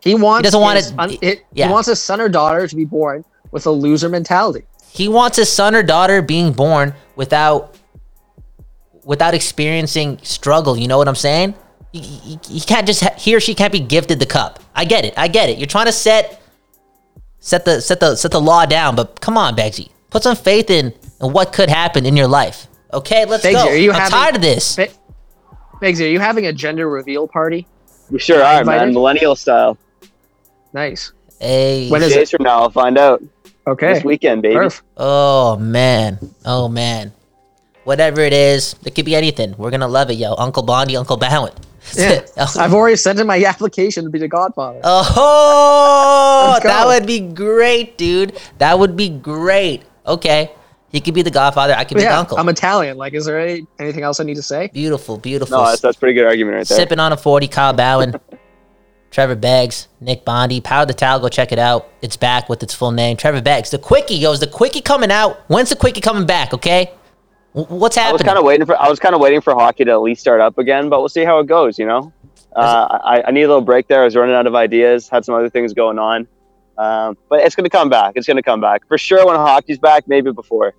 He 0.00 0.14
wants. 0.14 0.40
He 0.40 0.42
doesn't 0.44 0.60
want 0.60 0.76
his 0.78 0.90
it- 0.90 0.98
un- 0.98 1.16
it- 1.22 1.44
yeah. 1.52 1.66
He 1.68 1.72
wants 1.72 1.88
his 1.88 2.00
son 2.02 2.20
or 2.20 2.28
daughter 2.28 2.66
to 2.66 2.74
be 2.76 2.84
born 2.84 3.24
with 3.52 3.66
a 3.66 3.70
loser 3.70 4.08
mentality. 4.08 4.64
He 4.90 5.08
wants 5.08 5.36
his 5.36 5.48
son 5.52 5.76
or 5.76 5.82
daughter 5.84 6.20
being 6.22 6.52
born 6.52 6.94
without 7.14 7.76
without 9.04 9.34
experiencing 9.34 10.18
struggle. 10.22 10.76
You 10.76 10.88
know 10.88 10.98
what 10.98 11.08
I'm 11.08 11.14
saying? 11.14 11.54
He, 11.92 12.00
he, 12.00 12.38
he 12.48 12.60
can't 12.60 12.86
just 12.86 13.02
ha- 13.02 13.14
he 13.18 13.34
or 13.34 13.40
she 13.40 13.54
can't 13.54 13.72
be 13.72 13.80
gifted 13.80 14.20
the 14.20 14.26
cup. 14.26 14.60
I 14.74 14.84
get 14.84 15.04
it. 15.04 15.14
I 15.16 15.26
get 15.28 15.48
it. 15.50 15.58
You're 15.58 15.66
trying 15.66 15.86
to 15.86 15.92
set 15.92 16.40
set 17.40 17.64
the 17.64 17.80
set 17.80 18.00
the 18.00 18.14
set 18.16 18.30
the 18.30 18.40
law 18.40 18.64
down, 18.66 18.94
but 18.96 19.20
come 19.20 19.36
on, 19.36 19.56
Begsy, 19.56 19.90
put 20.10 20.22
some 20.22 20.36
faith 20.36 20.70
in, 20.70 20.92
in 21.20 21.32
what 21.32 21.52
could 21.52 21.68
happen 21.68 22.06
in 22.06 22.16
your 22.16 22.28
life. 22.28 22.68
Okay, 22.92 23.24
let's 23.24 23.44
Begsy, 23.44 23.52
go. 23.54 23.68
are 23.68 23.74
you 23.76 23.90
I'm 23.90 23.96
having- 23.98 24.10
tired 24.12 24.36
of 24.36 24.42
this. 24.42 24.76
Be- 24.76 24.88
Biggsy, 25.82 26.02
are 26.04 26.08
you 26.10 26.20
having 26.20 26.46
a 26.46 26.52
gender 26.52 26.88
reveal 26.88 27.26
party? 27.26 27.66
We 28.10 28.18
sure 28.18 28.42
are, 28.42 28.64
man. 28.64 28.92
Millennial 28.92 29.34
style. 29.34 29.78
Nice. 30.72 31.12
Hey. 31.40 31.88
When 31.88 32.02
is 32.02 32.12
Days 32.12 32.28
it? 32.32 32.36
from 32.36 32.44
now, 32.44 32.60
I'll 32.60 32.70
find 32.70 32.98
out. 32.98 33.22
Okay. 33.66 33.94
This 33.94 34.04
weekend, 34.04 34.42
baby. 34.42 34.56
Perf. 34.56 34.82
Oh 34.96 35.56
man. 35.56 36.18
Oh 36.44 36.68
man. 36.68 37.12
Whatever 37.84 38.20
it 38.20 38.32
is, 38.32 38.74
it 38.84 38.94
could 38.94 39.04
be 39.06 39.14
anything. 39.16 39.54
We're 39.56 39.70
gonna 39.70 39.88
love 39.88 40.10
it, 40.10 40.14
yo. 40.14 40.34
Uncle 40.34 40.62
Blondie, 40.62 40.96
Uncle 40.96 41.16
Bowen. 41.16 41.52
Yeah. 42.00 42.24
I've 42.56 42.74
already 42.74 42.96
sent 42.96 43.18
in 43.18 43.26
my 43.26 43.42
application 43.46 44.04
to 44.04 44.10
be 44.10 44.18
the 44.18 44.28
Godfather. 44.28 44.80
Oh, 44.84 46.58
go. 46.62 46.68
that 46.68 46.86
would 46.86 47.06
be 47.06 47.20
great, 47.20 47.98
dude. 47.98 48.38
That 48.58 48.78
would 48.78 48.96
be 48.96 49.08
great. 49.08 49.82
Okay. 50.06 50.52
He 50.90 51.00
could 51.00 51.14
be 51.14 51.22
the 51.22 51.30
godfather. 51.30 51.74
I 51.74 51.84
could 51.84 51.96
be 51.96 52.00
the 52.00 52.08
yeah, 52.08 52.18
uncle. 52.18 52.36
I'm 52.36 52.48
Italian. 52.48 52.96
Like, 52.96 53.14
is 53.14 53.24
there 53.24 53.38
any, 53.38 53.64
anything 53.78 54.02
else 54.02 54.18
I 54.18 54.24
need 54.24 54.34
to 54.34 54.42
say? 54.42 54.70
beautiful, 54.72 55.18
beautiful. 55.18 55.58
No, 55.58 55.66
that's, 55.66 55.80
that's 55.80 55.96
a 55.96 56.00
pretty 56.00 56.14
good 56.14 56.26
argument 56.26 56.56
right 56.56 56.66
there. 56.66 56.78
Sipping 56.78 56.98
on 56.98 57.12
a 57.12 57.16
40, 57.16 57.46
Kyle 57.46 57.72
Bowen, 57.72 58.16
Trevor 59.12 59.36
Beggs, 59.36 59.86
Nick 60.00 60.24
Bondi, 60.24 60.60
Power 60.60 60.86
the 60.86 60.94
Towel. 60.94 61.20
Go 61.20 61.28
check 61.28 61.52
it 61.52 61.60
out. 61.60 61.88
It's 62.02 62.16
back 62.16 62.48
with 62.48 62.62
its 62.64 62.74
full 62.74 62.90
name. 62.90 63.16
Trevor 63.16 63.40
Beggs. 63.40 63.70
The 63.70 63.78
quickie, 63.78 64.20
goes. 64.20 64.40
the 64.40 64.48
quickie 64.48 64.80
coming 64.80 65.12
out? 65.12 65.38
When's 65.46 65.70
the 65.70 65.76
quickie 65.76 66.00
coming 66.00 66.26
back, 66.26 66.52
okay? 66.54 66.92
W- 67.54 67.66
happening? 67.82 67.98
I 68.08 68.12
was 68.12 68.22
kind 68.22 68.38
of 68.38 68.44
waiting 68.44 68.66
for 68.66 68.76
I 68.80 68.88
was 68.88 68.98
kind 68.98 69.14
of 69.14 69.20
waiting 69.20 69.40
for 69.40 69.54
hockey 69.54 69.84
to 69.84 69.90
at 69.90 70.00
least 70.02 70.20
start 70.20 70.40
up 70.40 70.58
again, 70.58 70.88
but 70.88 71.00
we'll 71.00 71.08
see 71.08 71.24
how 71.24 71.38
it 71.40 71.46
goes. 71.46 71.78
You 71.78 71.86
know, 71.86 72.12
uh, 72.54 72.98
I, 73.04 73.22
I 73.26 73.30
need 73.32 73.42
a 73.42 73.48
little 73.48 73.60
break 73.60 73.88
there. 73.88 74.02
I 74.02 74.04
was 74.04 74.14
running 74.16 74.34
out 74.34 74.46
of 74.46 74.54
ideas, 74.54 75.08
had 75.08 75.24
some 75.24 75.34
other 75.34 75.50
things 75.50 75.72
going 75.72 75.98
on, 75.98 76.28
um, 76.78 77.16
but 77.28 77.40
it's 77.40 77.54
going 77.56 77.64
to 77.64 77.70
come 77.70 77.88
back. 77.88 78.12
It's 78.16 78.26
going 78.26 78.36
to 78.36 78.42
come 78.42 78.60
back 78.60 78.86
for 78.86 78.96
sure 78.98 79.26
when 79.26 79.34
hockey's 79.36 79.78
back. 79.78 80.06
Maybe 80.06 80.30
before. 80.32 80.74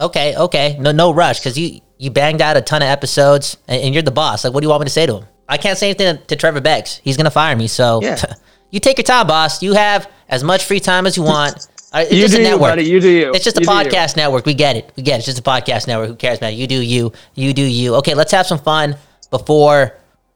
Okay, 0.00 0.36
okay. 0.36 0.76
No, 0.80 0.90
no 0.90 1.12
rush, 1.14 1.38
because 1.38 1.56
you 1.56 1.80
you 1.98 2.10
banged 2.10 2.42
out 2.42 2.56
a 2.56 2.60
ton 2.60 2.82
of 2.82 2.88
episodes, 2.88 3.56
and, 3.68 3.80
and 3.82 3.94
you're 3.94 4.02
the 4.02 4.10
boss. 4.10 4.44
Like, 4.44 4.52
what 4.52 4.60
do 4.60 4.64
you 4.66 4.70
want 4.70 4.80
me 4.80 4.86
to 4.86 4.90
say 4.90 5.06
to 5.06 5.18
him? 5.18 5.24
I 5.48 5.58
can't 5.58 5.78
say 5.78 5.90
anything 5.90 6.16
to, 6.16 6.24
to 6.24 6.36
Trevor 6.36 6.60
Beggs. 6.60 7.00
He's 7.04 7.16
gonna 7.16 7.30
fire 7.30 7.54
me. 7.54 7.68
So, 7.68 8.00
Yeah. 8.02 8.20
you 8.70 8.80
take 8.80 8.98
your 8.98 9.04
time, 9.04 9.26
boss. 9.28 9.62
You 9.62 9.74
have 9.74 10.10
as 10.28 10.42
much 10.42 10.64
free 10.64 10.80
time 10.80 11.06
as 11.06 11.16
you 11.16 11.22
want. 11.34 11.68
It's 11.94 12.12
you 12.12 12.20
just 12.20 12.34
do 12.34 12.40
a 12.40 12.42
you, 12.42 12.50
network. 12.50 12.70
buddy. 12.70 12.84
You 12.84 13.00
do 13.00 13.08
you. 13.08 13.32
It's 13.34 13.44
just 13.44 13.58
a 13.58 13.60
you. 13.60 13.66
podcast 13.66 14.16
network. 14.16 14.46
We 14.46 14.54
get 14.54 14.76
it. 14.76 14.92
We 14.96 15.02
get 15.02 15.14
it. 15.14 15.18
It's 15.18 15.26
just 15.26 15.38
a 15.38 15.42
podcast 15.42 15.86
network. 15.86 16.08
Who 16.08 16.16
cares, 16.16 16.40
man? 16.40 16.54
You 16.54 16.66
do 16.66 16.80
you. 16.80 17.12
You 17.34 17.52
do 17.52 17.62
you. 17.62 17.94
Okay, 17.96 18.14
let's 18.14 18.32
have 18.32 18.46
some 18.46 18.58
fun 18.58 18.96
before 19.30 19.94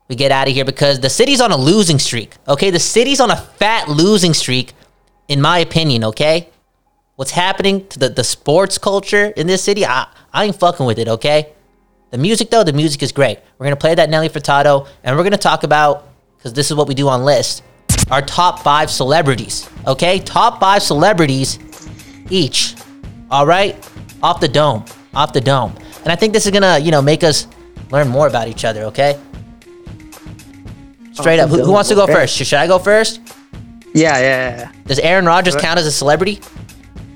we 0.08 0.16
get 0.16 0.30
out 0.30 0.48
of 0.48 0.54
here 0.54 0.64
because 0.64 1.00
the 1.00 1.10
city's 1.10 1.40
on 1.40 1.50
a 1.50 1.56
losing 1.56 1.98
streak. 1.98 2.34
Okay, 2.46 2.70
the 2.70 2.78
city's 2.78 3.20
on 3.20 3.30
a 3.30 3.36
fat 3.36 3.88
losing 3.88 4.34
streak, 4.34 4.72
in 5.26 5.40
my 5.40 5.58
opinion. 5.58 6.04
Okay, 6.04 6.48
what's 7.16 7.32
happening 7.32 7.86
to 7.88 7.98
the, 7.98 8.08
the 8.08 8.24
sports 8.24 8.78
culture 8.78 9.26
in 9.36 9.46
this 9.46 9.62
city? 9.62 9.84
I 9.84 10.06
I 10.32 10.44
ain't 10.44 10.56
fucking 10.56 10.86
with 10.86 10.98
it. 10.98 11.08
Okay, 11.08 11.52
the 12.10 12.18
music 12.18 12.50
though, 12.50 12.64
the 12.64 12.72
music 12.72 13.02
is 13.02 13.12
great. 13.12 13.40
We're 13.58 13.66
gonna 13.66 13.76
play 13.76 13.94
that 13.94 14.08
Nelly 14.08 14.28
Furtado, 14.28 14.86
and 15.02 15.16
we're 15.16 15.24
gonna 15.24 15.36
talk 15.36 15.64
about 15.64 16.08
because 16.36 16.52
this 16.52 16.70
is 16.70 16.76
what 16.76 16.88
we 16.88 16.94
do 16.94 17.08
on 17.08 17.24
list. 17.24 17.62
Our 18.10 18.22
top 18.22 18.60
five 18.60 18.90
celebrities. 18.90 19.68
Okay, 19.86 20.18
top 20.18 20.60
five 20.60 20.82
celebrities 20.82 21.58
each. 22.30 22.74
All 23.30 23.46
right, 23.46 23.76
off 24.22 24.40
the 24.40 24.48
dome, 24.48 24.84
off 25.14 25.32
the 25.32 25.40
dome. 25.40 25.74
And 26.02 26.12
I 26.12 26.16
think 26.16 26.32
this 26.32 26.46
is 26.46 26.52
gonna, 26.52 26.78
you 26.78 26.90
know, 26.90 27.02
make 27.02 27.22
us 27.22 27.46
learn 27.90 28.08
more 28.08 28.26
about 28.26 28.48
each 28.48 28.64
other. 28.64 28.84
Okay. 28.84 29.18
Straight 31.12 31.40
Off 31.40 31.50
up, 31.50 31.58
who, 31.58 31.64
who 31.64 31.72
wants 31.72 31.88
to 31.88 31.94
go 31.96 32.04
okay. 32.04 32.14
first? 32.14 32.36
Should, 32.36 32.46
should 32.46 32.58
I 32.60 32.66
go 32.66 32.78
first? 32.78 33.20
Yeah, 33.92 34.18
yeah, 34.18 34.56
yeah. 34.58 34.72
Does 34.86 35.00
Aaron 35.00 35.26
Rodgers 35.26 35.54
Right. 35.54 35.64
count 35.64 35.78
as 35.78 35.86
a 35.86 35.90
celebrity? 35.92 36.40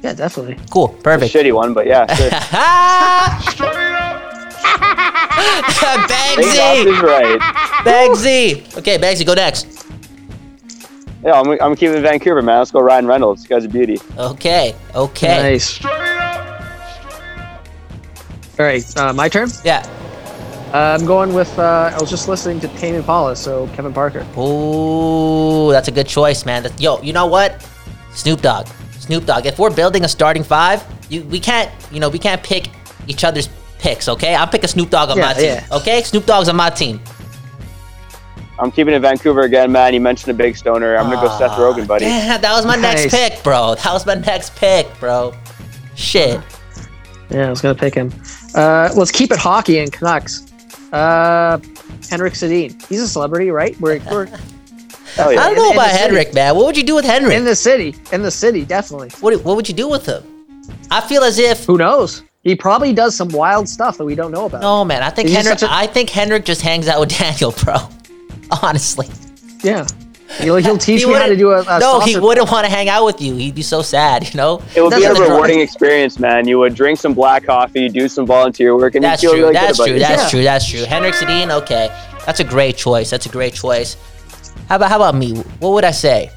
Yeah, 0.02 0.14
definitely. 0.14 0.58
Cool, 0.70 0.88
A 0.98 1.02
perfect. 1.02 1.32
shitty 1.32 1.52
one, 1.54 1.72
but 1.72 1.86
yeah. 1.86 2.06
Sure. 3.54 3.70
I 5.34 6.36
think 6.36 6.54
Josh 6.54 6.78
Bagsy, 6.78 6.86
is 6.86 7.00
right. 7.02 7.40
Bagsy. 7.84 8.78
Okay, 8.78 8.98
Bagsy, 8.98 9.24
go 9.24 9.34
next. 9.34 9.86
Yeah, 11.24 11.40
I'm, 11.40 11.50
I'm 11.60 11.76
keeping 11.76 12.02
Vancouver, 12.02 12.42
man. 12.42 12.58
Let's 12.58 12.70
go 12.72 12.80
Ryan 12.80 13.06
Reynolds. 13.06 13.42
This 13.42 13.48
guy's 13.48 13.64
a 13.64 13.68
beauty. 13.68 13.98
Okay, 14.18 14.74
okay. 14.94 15.42
Nice. 15.52 15.84
All 18.58 18.66
right, 18.66 18.96
uh, 18.98 19.12
my 19.12 19.28
turn. 19.28 19.48
Yeah. 19.64 19.86
Uh, 20.74 20.96
I'm 20.98 21.06
going 21.06 21.32
with. 21.34 21.56
Uh, 21.58 21.92
I 21.94 22.00
was 22.00 22.10
just 22.10 22.28
listening 22.28 22.58
to 22.60 22.68
Tame 22.78 22.94
Impala, 22.96 23.36
so 23.36 23.68
Kevin 23.74 23.92
Parker. 23.92 24.26
Ooh, 24.38 25.70
that's 25.70 25.88
a 25.88 25.92
good 25.92 26.06
choice, 26.08 26.44
man. 26.46 26.62
That- 26.62 26.80
Yo, 26.80 27.00
you 27.02 27.12
know 27.12 27.26
what? 27.26 27.66
Snoop 28.14 28.40
Dogg. 28.42 28.66
Snoop 28.98 29.24
Dogg. 29.26 29.46
If 29.46 29.58
we're 29.58 29.70
building 29.74 30.04
a 30.04 30.08
starting 30.08 30.42
five, 30.42 30.82
you 31.08 31.22
we 31.24 31.38
can't, 31.40 31.70
you 31.92 32.00
know, 32.00 32.08
we 32.08 32.18
can't 32.18 32.42
pick 32.42 32.68
each 33.06 33.22
other's 33.24 33.48
picks, 33.78 34.08
okay? 34.08 34.34
I'll 34.34 34.46
pick 34.46 34.64
a 34.64 34.68
Snoop 34.68 34.90
Dogg 34.90 35.10
on 35.10 35.16
Yeah, 35.18 35.26
my 35.26 35.32
team. 35.34 35.44
yeah. 35.44 35.66
Okay? 35.72 36.02
Snoop 36.02 36.24
Dogg's 36.26 36.48
on 36.48 36.56
my 36.56 36.70
team. 36.70 37.00
I'm 38.58 38.70
keeping 38.70 38.94
it 38.94 39.00
Vancouver 39.00 39.40
again, 39.42 39.72
man. 39.72 39.94
You 39.94 40.00
mentioned 40.00 40.30
a 40.30 40.34
big 40.34 40.56
stoner. 40.56 40.96
I'm 40.96 41.10
gonna 41.10 41.26
go 41.26 41.36
Seth 41.38 41.52
Rogen, 41.52 41.86
buddy. 41.86 42.04
Damn, 42.04 42.40
that 42.40 42.52
was 42.52 42.64
my 42.66 42.76
next 42.76 43.12
Nice. 43.12 43.30
pick, 43.30 43.42
bro. 43.42 43.74
That 43.76 43.92
was 43.92 44.06
my 44.06 44.14
next 44.14 44.54
pick, 44.56 44.86
bro. 45.00 45.34
Shit. 45.94 46.40
Yeah, 47.30 47.46
I 47.46 47.50
was 47.50 47.60
gonna 47.60 47.74
pick 47.74 47.94
him. 47.94 48.12
Uh, 48.54 48.90
let's 48.94 49.10
keep 49.10 49.30
it 49.32 49.38
hockey 49.38 49.78
and 49.78 49.92
Canucks. 49.92 50.46
Uh, 50.92 51.58
Henrik 52.10 52.34
Sedin. 52.34 52.84
He's 52.88 53.00
a 53.00 53.08
celebrity, 53.08 53.50
right? 53.50 53.78
We're, 53.80 54.00
we're 54.10 54.26
Hell 54.26 55.28
I 55.28 55.32
yeah. 55.32 55.46
don't 55.46 55.56
know 55.56 55.62
in 55.70 55.76
the 55.76 55.80
about 55.82 55.90
city. 55.90 55.98
Henrik, 56.02 56.34
man. 56.34 56.54
What 56.56 56.66
would 56.66 56.76
you 56.76 56.82
do 56.84 56.94
with 56.94 57.04
Henrik? 57.04 57.34
in 57.36 57.44
the 57.44 57.56
city. 57.56 57.94
In 58.12 58.22
the 58.22 58.30
city, 58.30 58.64
definitely. 58.64 59.10
what, 59.20 59.34
what 59.44 59.56
would 59.56 59.68
you 59.68 59.74
do 59.74 59.88
with 59.88 60.06
him? 60.06 60.22
I 60.90 61.00
feel 61.00 61.22
as 61.22 61.38
if 61.38 61.64
Who 61.64 61.78
knows? 61.78 62.22
He 62.44 62.54
probably 62.56 62.92
does 62.92 63.14
some 63.16 63.28
wild 63.28 63.68
stuff 63.68 63.96
that 63.98 64.04
we 64.04 64.14
don't 64.14 64.32
know 64.32 64.46
about. 64.46 64.62
no, 64.62 64.84
man. 64.84 65.02
I 65.02 65.10
think 65.10 65.28
He's 65.28 65.36
Henrik. 65.38 65.58
such 65.60 65.68
a- 65.68 65.72
I 65.72 65.86
think 65.86 66.10
Henrik 66.10 66.44
just 66.44 66.60
hangs 66.60 66.88
out 66.88 66.98
with 67.00 67.10
Daniel, 67.18 67.52
bro. 67.52 67.76
Honestly, 68.62 69.06
Yeah. 69.62 69.86
He'll, 70.40 70.56
he'll 70.64 70.78
teach 70.78 71.02
He 71.02 71.06
me 71.06 71.12
how 71.12 71.26
to 71.26 71.36
do 71.36 71.50
a, 71.50 71.60
a 71.68 71.78
no, 71.78 72.00
he 72.00 72.18
wouldn't 72.18 72.50
want 72.50 72.64
to 72.64 72.70
hang 72.72 72.88
out 72.88 73.04
with 73.04 73.20
you. 73.20 73.34
He'd 73.36 73.54
be 73.54 73.60
so 73.62 73.82
sad, 73.82 74.32
you 74.32 74.36
know. 74.38 74.62
It 74.74 74.80
would 74.80 74.90
be 74.90 74.96
a 75.04 75.08
That's 75.08 75.18
the 75.18 75.26
rewarding 75.26 75.60
experience, 75.66 76.18
man. 76.18 76.48
You 76.48 76.58
would 76.60 76.74
drink 76.74 76.98
some 76.98 77.12
black 77.12 77.44
coffee, 77.44 77.88
do 77.90 78.08
some 78.08 78.24
volunteer 78.26 78.74
work, 78.76 78.94
and 78.94 79.04
That's 79.04 79.22
you 79.22 79.28
feel 79.28 79.34
true. 79.36 79.42
really 79.42 79.52
That's 79.54 79.78
good 79.78 79.86
true. 79.88 79.96
about 79.98 80.08
That's 80.08 80.22
Yeah. 80.24 80.28
true. 80.30 80.42
That's 80.42 80.66
true. 80.68 80.84
Henrik 80.84 81.14
Sedin. 81.14 81.50
Okay, 81.62 81.90
that's 82.24 82.40
a 82.40 82.44
great 82.44 82.76
choice. 82.78 83.10
That's 83.10 83.26
a 83.26 83.28
great 83.28 83.52
choice. 83.52 83.96
How 84.68 84.76
about 84.76 84.88
how 84.88 84.96
about 84.96 85.14
me? 85.16 85.36
What 85.60 85.70
would 85.74 85.84
I 85.84 85.90
say? 85.90 86.30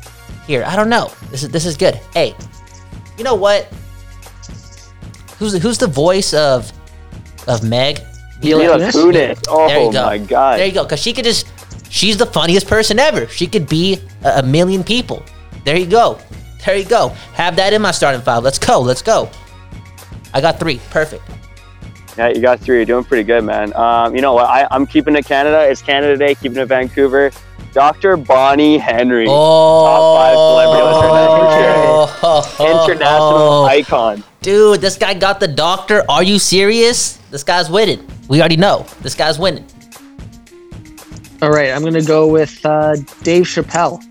Here, 0.46 0.64
I 0.68 0.76
don't 0.76 0.90
know. 0.90 1.10
This 1.32 1.44
is 1.44 1.50
this 1.50 1.66
is 1.66 1.78
good. 1.78 1.96
Hey, 2.14 2.36
you 3.18 3.24
know 3.24 3.36
what? 3.36 3.68
Who's 5.40 5.54
the, 5.54 5.60
who's 5.60 5.78
the 5.78 5.88
voice 5.88 6.34
of 6.34 6.72
of 7.48 7.64
Meg? 7.64 8.00
Mila 8.44 8.62
Mila 8.62 8.78
Kunis? 8.78 8.92
Kunis. 8.92 9.44
Oh 9.50 9.68
There 9.68 9.84
you 9.86 9.92
go. 9.94 10.06
my 10.06 10.18
god. 10.18 10.60
There 10.60 10.66
you 10.68 10.74
go. 10.74 10.84
Because 10.84 11.02
she 11.02 11.14
could 11.14 11.24
just, 11.24 11.48
she's 11.96 12.18
the 12.18 12.26
funniest 12.26 12.68
person 12.68 13.00
ever. 13.00 13.28
She 13.28 13.48
could 13.48 13.68
be 13.68 14.00
a, 14.24 14.40
a 14.40 14.44
million 14.44 14.84
people. 14.84 15.24
There 15.64 15.78
you 15.78 15.86
go. 15.88 16.20
There 16.66 16.76
you 16.76 16.86
go. 16.86 17.10
Have 17.34 17.56
that 17.56 17.74
in 17.74 17.82
my 17.82 17.92
starting 17.92 18.22
five. 18.22 18.44
Let's 18.44 18.60
go. 18.60 18.82
Let's 18.82 19.02
go. 19.02 19.30
I 20.34 20.42
got 20.42 20.60
three. 20.60 20.80
Perfect. 20.90 21.24
Yeah, 22.18 22.30
you 22.30 22.42
got 22.42 22.60
three. 22.60 22.78
You're 22.78 22.86
doing 22.86 23.04
pretty 23.04 23.24
good, 23.24 23.44
man. 23.44 23.74
Um, 23.76 24.16
you 24.16 24.22
know 24.22 24.34
what? 24.34 24.46
I, 24.50 24.68
I'm 24.72 24.86
keeping 24.86 25.16
it 25.16 25.26
Canada. 25.26 25.68
It's 25.70 25.82
Canada 25.82 26.18
Day. 26.18 26.36
Keeping 26.36 26.58
it 26.58 26.66
Vancouver. 26.66 27.32
Dr. 27.74 28.16
Bonnie 28.18 28.78
Henry. 28.78 29.26
Oh, 29.28 30.16
five 30.16 30.36
celebrity 30.36 30.84
list 30.86 32.22
right 32.22 32.22
now, 32.22 32.42
for 32.42 32.64
International 32.92 33.38
Oh. 33.64 33.66
icon. 33.66 34.24
Dude, 34.42 34.80
this 34.82 34.98
guy 34.98 35.14
got 35.14 35.40
the 35.40 35.48
doctor. 35.48 36.04
Are 36.10 36.24
you 36.24 36.40
serious? 36.40 37.18
This 37.32 37.44
guy's 37.44 37.70
winning. 37.70 38.08
We 38.30 38.40
already 38.40 38.56
know. 38.58 38.86
This 39.02 39.14
guy's 39.14 39.38
winning. 39.38 39.66
All 41.46 41.52
right, 41.52 41.70
I'm 41.72 41.84
gonna 41.84 42.02
go 42.04 42.28
with 42.28 42.66
uh, 42.66 42.96
Dave 43.24 43.44
Chappelle. 43.44 44.02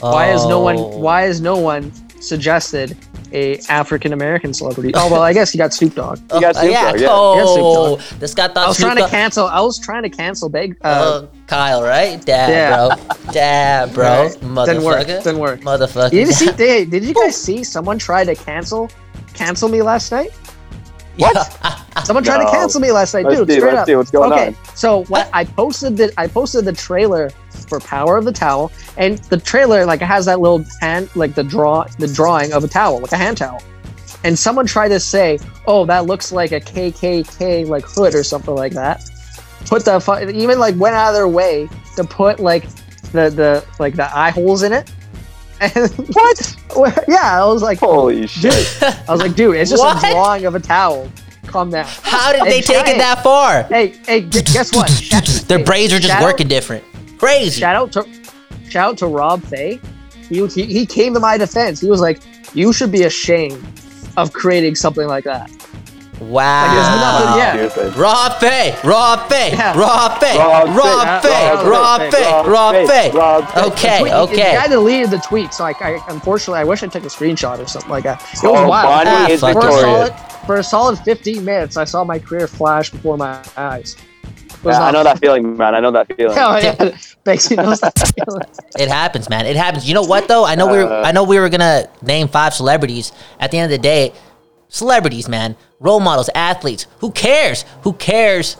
Why 0.00 0.26
has 0.26 0.46
no 0.46 0.60
one? 0.60 0.76
Oh. 0.78 0.98
Why 0.98 1.22
has 1.22 1.40
no 1.40 1.56
one 1.56 1.90
suggested 2.20 2.96
a 3.32 3.58
African 3.68 4.12
American 4.12 4.54
celebrity? 4.54 4.92
Oh 4.94 5.10
well, 5.10 5.22
I 5.22 5.32
guess 5.32 5.52
you 5.52 5.58
got 5.58 5.74
Snoop 5.74 5.96
Dogg. 5.96 6.18
You 6.34 6.40
got 6.40 6.56
Oh, 6.56 6.60
Snoop 6.60 6.72
yeah. 6.72 6.92
Dogg, 6.92 7.00
yeah. 7.00 7.08
Oh, 7.10 7.96
Yeah, 7.98 8.18
this 8.20 8.32
guy 8.34 8.46
thought 8.46 8.56
I 8.58 8.68
was 8.68 8.76
Snoop 8.76 8.86
trying 8.86 8.96
to 8.96 9.02
Dogg- 9.02 9.10
cancel. 9.10 9.46
I 9.48 9.60
was 9.60 9.78
trying 9.78 10.02
to 10.04 10.08
cancel 10.10 10.48
Big. 10.48 10.76
Uh, 10.84 10.86
Uh, 10.88 11.26
Kyle, 11.48 11.82
right? 11.82 12.24
Dab, 12.24 12.48
Yeah. 12.50 12.94
bro. 12.94 13.16
Dab, 13.32 13.92
bro. 13.94 14.04
right. 14.22 14.32
Motherfucker. 14.40 14.66
Didn't 14.66 14.84
work. 14.84 15.06
Didn't 15.06 15.38
work. 15.38 15.60
Motherfucker. 15.62 16.12
You 16.12 16.24
didn't 16.26 16.34
see? 16.34 16.52
Hey, 16.52 16.84
did 16.84 17.02
you 17.04 17.12
guys 17.14 17.36
see 17.36 17.64
someone 17.64 17.98
try 17.98 18.24
to 18.24 18.36
cancel 18.36 18.88
cancel 19.34 19.68
me 19.68 19.82
last 19.82 20.12
night? 20.12 20.30
What? 21.18 21.84
Someone 22.04 22.24
tried 22.24 22.44
to 22.44 22.50
cancel 22.50 22.80
me 22.80 22.92
last 22.92 23.12
night, 23.14 23.24
Let's 23.24 23.38
dude. 23.38 23.48
see, 23.48 23.54
straight 23.56 23.70
let's 23.72 23.80
up. 23.82 23.86
see 23.86 23.96
what's 23.96 24.10
going 24.10 24.32
okay, 24.32 24.46
on. 24.48 24.54
so 24.76 25.04
what 25.04 25.28
I 25.32 25.44
posted 25.44 25.96
the 25.96 26.12
I 26.16 26.26
posted 26.28 26.64
the 26.64 26.72
trailer 26.72 27.30
for 27.68 27.80
Power 27.80 28.16
of 28.16 28.24
the 28.24 28.32
Towel, 28.32 28.70
and 28.96 29.18
the 29.18 29.36
trailer 29.36 29.84
like 29.84 30.00
it 30.00 30.06
has 30.06 30.24
that 30.26 30.40
little 30.40 30.64
hand 30.80 31.10
like 31.16 31.34
the 31.34 31.44
draw 31.44 31.84
the 31.98 32.06
drawing 32.08 32.52
of 32.52 32.64
a 32.64 32.68
towel, 32.68 33.00
like 33.00 33.12
a 33.12 33.16
hand 33.16 33.36
towel. 33.36 33.62
And 34.24 34.38
someone 34.38 34.66
tried 34.66 34.88
to 34.88 35.00
say, 35.00 35.38
"Oh, 35.66 35.84
that 35.86 36.06
looks 36.06 36.32
like 36.32 36.52
a 36.52 36.60
KKK 36.60 37.66
like 37.68 37.84
hood 37.84 38.14
or 38.14 38.22
something 38.22 38.54
like 38.54 38.72
that." 38.72 39.04
Put 39.66 39.84
the 39.84 40.00
fu- 40.00 40.18
even 40.30 40.58
like 40.58 40.76
went 40.76 40.94
out 40.94 41.08
of 41.08 41.14
their 41.14 41.28
way 41.28 41.68
to 41.96 42.04
put 42.04 42.40
like 42.40 42.64
the 43.12 43.28
the 43.28 43.64
like 43.78 43.96
the 43.96 44.16
eye 44.16 44.30
holes 44.30 44.62
in 44.62 44.72
it. 44.72 44.90
And 45.60 45.90
what? 46.74 47.04
yeah, 47.08 47.42
I 47.42 47.44
was 47.46 47.62
like, 47.62 47.78
Holy 47.80 48.26
shit. 48.26 48.52
dude, 48.52 48.82
I 48.82 49.04
was 49.12 49.20
like, 49.20 49.34
dude, 49.34 49.56
it's 49.56 49.70
just 49.70 49.82
What? 49.82 49.96
a 50.04 50.10
drawing 50.10 50.44
of 50.46 50.54
a 50.54 50.60
towel. 50.60 51.10
Calm 51.46 51.70
down. 51.70 51.86
How 52.02 52.32
did 52.32 52.42
Hey, 52.42 52.50
they 52.50 52.60
take 52.60 52.86
it 52.88 52.98
that 52.98 53.22
far? 53.22 53.62
Hey, 53.64 53.88
hey, 54.06 54.20
gu- 54.20 54.42
guess 54.42 54.74
what? 54.74 54.88
Their 55.48 55.58
hey, 55.58 55.64
brains 55.64 55.92
are 55.94 55.98
just 55.98 56.12
shout 56.12 56.22
working 56.22 56.46
Out, 56.46 56.50
different. 56.50 56.84
Crazy. 57.18 57.60
shout 57.60 57.74
out 57.74 57.90
to 57.92 58.06
shout 58.68 58.90
out 58.90 58.98
to 58.98 59.06
Rob 59.06 59.42
Fay. 59.44 59.80
He, 60.28 60.46
he 60.48 60.64
he 60.66 60.84
came 60.86 61.14
to 61.14 61.20
my 61.20 61.38
defense. 61.38 61.80
He 61.80 61.88
was 61.88 62.02
like, 62.02 62.20
"You 62.54 62.72
should 62.74 62.92
be 62.92 63.04
ashamed 63.04 63.64
of 64.18 64.32
creating 64.34 64.74
something 64.74 65.06
like 65.08 65.24
that." 65.24 65.50
Wow. 66.20 66.74
there's 66.74 67.00
nothing- 67.00 67.38
yeah. 67.38 67.68
Stupid. 67.68 67.96
Rob 67.96 68.32
Fay, 68.40 68.74
Rob 68.84 69.28
Fay, 69.28 69.50
Yeah. 69.52 69.78
Rob 69.78 70.20
Fay, 70.20 70.36
Rob 70.38 70.68
Rob 70.76 71.22
Fay, 71.22 71.28
Fay, 71.28 71.50
Rob 71.54 71.66
Rob 71.66 72.00
Fay, 72.00 72.10
Fay, 72.10 72.24
Rob 72.32 72.46
Rob 72.46 72.74
Fay, 72.74 72.86
Fay. 72.86 73.10
Rob 73.18 73.48
Fay. 73.48 73.60
Okay, 73.62 74.02
The 74.02 74.36
guy 74.58 74.68
deleted 74.68 75.10
the 75.10 75.18
tweet, 75.18 75.54
so 75.54 75.64
I, 75.64 75.74
I 75.80 76.00
unfortunately 76.08 76.60
I 76.60 76.64
wish 76.64 76.82
I 76.82 76.86
took 76.88 77.04
a 77.04 77.08
screenshot 77.08 77.58
or 77.58 77.66
something 77.66 77.90
like 77.90 78.04
that. 78.04 78.20
It 78.22 78.42
was 78.42 78.44
Oh, 78.44 78.68
wild. 78.68 78.88
Bonnie 78.88 79.10
Ah, 79.10 79.28
is 79.28 79.40
fuck 79.40 79.56
it. 79.56 79.60
for 79.62 79.68
a 79.68 79.72
solid 79.72 80.14
for 80.46 80.56
a 80.56 80.62
solid 80.62 80.98
15 81.00 81.44
minutes, 81.44 81.76
I 81.76 81.84
saw 81.84 82.04
my 82.04 82.18
career 82.18 82.46
flash 82.46 82.90
before 82.90 83.16
my 83.16 83.38
eyes. 83.56 83.96
Yeah, 84.64 84.72
I 84.82 84.90
know 84.90 85.04
that 85.04 85.20
feeling, 85.20 85.56
man. 85.56 85.74
I 85.76 85.80
know 85.80 85.92
that 85.92 86.08
feeling. 86.16 86.36
Oh, 86.40 86.56
yeah. 86.56 86.74
Banksy 87.24 87.56
knows 87.56 87.80
that 87.80 87.96
feeling. 88.26 88.42
It 88.78 88.88
happens, 88.88 89.28
man. 89.30 89.46
It 89.46 89.54
happens. 89.56 89.86
You 89.86 89.94
know 89.94 90.02
what 90.02 90.26
though? 90.26 90.44
I 90.44 90.54
know 90.56 90.66
we 90.66 90.78
were 90.78 90.92
I 90.92 91.12
know 91.12 91.22
we 91.22 91.38
were 91.38 91.48
gonna 91.48 91.88
name 92.02 92.26
five 92.28 92.54
celebrities. 92.54 93.12
At 93.38 93.50
the 93.52 93.58
end 93.58 93.72
of 93.72 93.78
the 93.78 93.82
day, 93.82 94.12
celebrities, 94.68 95.28
man, 95.28 95.56
role 95.80 96.00
models, 96.00 96.30
athletes. 96.34 96.86
Who 97.00 97.10
cares? 97.10 97.64
Who 97.82 97.92
cares 97.92 98.54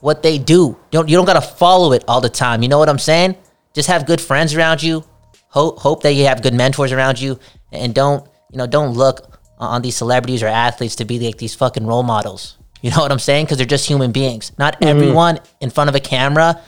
what 0.00 0.22
they 0.22 0.38
do? 0.38 0.76
You 0.90 0.98
don't 0.98 1.08
you 1.08 1.16
don't 1.16 1.26
gotta 1.26 1.40
follow 1.40 1.92
it 1.92 2.04
all 2.08 2.20
the 2.20 2.28
time. 2.28 2.62
You 2.62 2.68
know 2.68 2.78
what 2.78 2.88
I'm 2.88 2.98
saying? 2.98 3.36
Just 3.74 3.88
have 3.88 4.06
good 4.06 4.20
friends 4.20 4.54
around 4.54 4.82
you. 4.82 5.04
Hope 5.48 5.78
hope 5.78 6.02
that 6.02 6.12
you 6.12 6.26
have 6.26 6.42
good 6.42 6.54
mentors 6.54 6.92
around 6.92 7.20
you, 7.20 7.38
and 7.72 7.94
don't 7.94 8.26
you 8.50 8.58
know 8.58 8.66
don't 8.66 8.94
look 8.94 9.38
on 9.58 9.82
these 9.82 9.96
celebrities 9.96 10.42
or 10.42 10.48
athletes 10.48 10.96
to 10.96 11.04
be 11.04 11.18
like 11.18 11.38
these 11.38 11.54
fucking 11.54 11.86
role 11.86 12.02
models. 12.02 12.58
You 12.82 12.90
know 12.90 12.98
what 12.98 13.10
I'm 13.10 13.18
saying? 13.18 13.46
Because 13.46 13.56
they're 13.56 13.66
just 13.66 13.88
human 13.88 14.12
beings. 14.12 14.52
Not 14.58 14.74
mm-hmm. 14.74 14.84
everyone 14.84 15.40
in 15.60 15.70
front 15.70 15.88
of 15.88 15.96
a 15.96 16.00
camera 16.00 16.60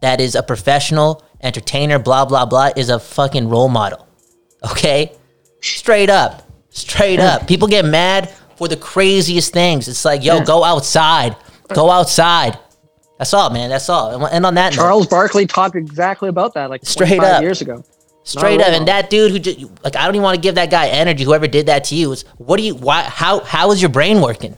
that 0.00 0.20
is 0.20 0.34
a 0.34 0.42
professional 0.42 1.22
entertainer, 1.42 1.98
blah, 1.98 2.24
blah, 2.24 2.46
blah, 2.46 2.70
is 2.76 2.88
a 2.88 2.98
fucking 2.98 3.48
role 3.48 3.68
model. 3.68 4.06
Okay? 4.70 5.12
Straight 5.60 6.10
up. 6.10 6.49
Straight 6.70 7.20
up. 7.20 7.46
People 7.46 7.68
get 7.68 7.84
mad 7.84 8.30
for 8.56 8.68
the 8.68 8.76
craziest 8.76 9.52
things. 9.52 9.88
It's 9.88 10.04
like, 10.04 10.24
yo, 10.24 10.42
go 10.44 10.64
outside. 10.64 11.36
Go 11.74 11.90
outside. 11.90 12.58
That's 13.18 13.34
all, 13.34 13.50
man. 13.50 13.68
That's 13.70 13.88
all. 13.88 14.24
And- 14.26 14.46
on 14.46 14.54
that 14.54 14.72
note, 14.72 14.76
Charles 14.76 15.06
Barkley 15.06 15.46
talked 15.46 15.76
exactly 15.76 16.28
about 16.28 16.54
that 16.54 16.70
like 16.70 16.84
Straight 16.84 17.20
up. 17.20 17.42
years 17.42 17.60
ago. 17.60 17.84
straight 18.22 18.60
up. 18.60 18.68
And 18.68 18.88
that 18.88 19.10
dude 19.10 19.30
who 19.32 19.38
just, 19.38 19.60
like, 19.84 19.96
I 19.96 20.04
don't 20.06 20.14
even 20.14 20.22
want 20.22 20.36
to 20.36 20.40
give 20.40 20.54
that 20.54 20.70
guy 20.70 20.88
energy, 20.88 21.24
whoever 21.24 21.46
did 21.46 21.66
that 21.66 21.84
to 21.84 21.94
you. 21.94 22.12
Is 22.12 22.24
what 22.38 22.56
do 22.56 22.62
you, 22.62 22.74
why, 22.74 23.02
how, 23.02 23.40
how 23.40 23.70
is 23.72 23.82
your 23.82 23.90
brain 23.90 24.20
working? 24.20 24.56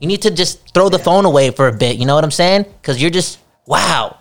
You 0.00 0.08
need 0.08 0.22
to 0.22 0.30
just 0.30 0.74
throw 0.74 0.88
the 0.88 0.98
phone 0.98 1.24
away 1.24 1.50
for 1.50 1.68
a 1.68 1.72
bit. 1.72 1.96
You 1.96 2.04
know 2.06 2.14
what 2.14 2.24
I'm 2.24 2.30
saying? 2.30 2.64
Because 2.80 3.00
you're 3.00 3.10
just, 3.10 3.38
wow, 3.66 4.18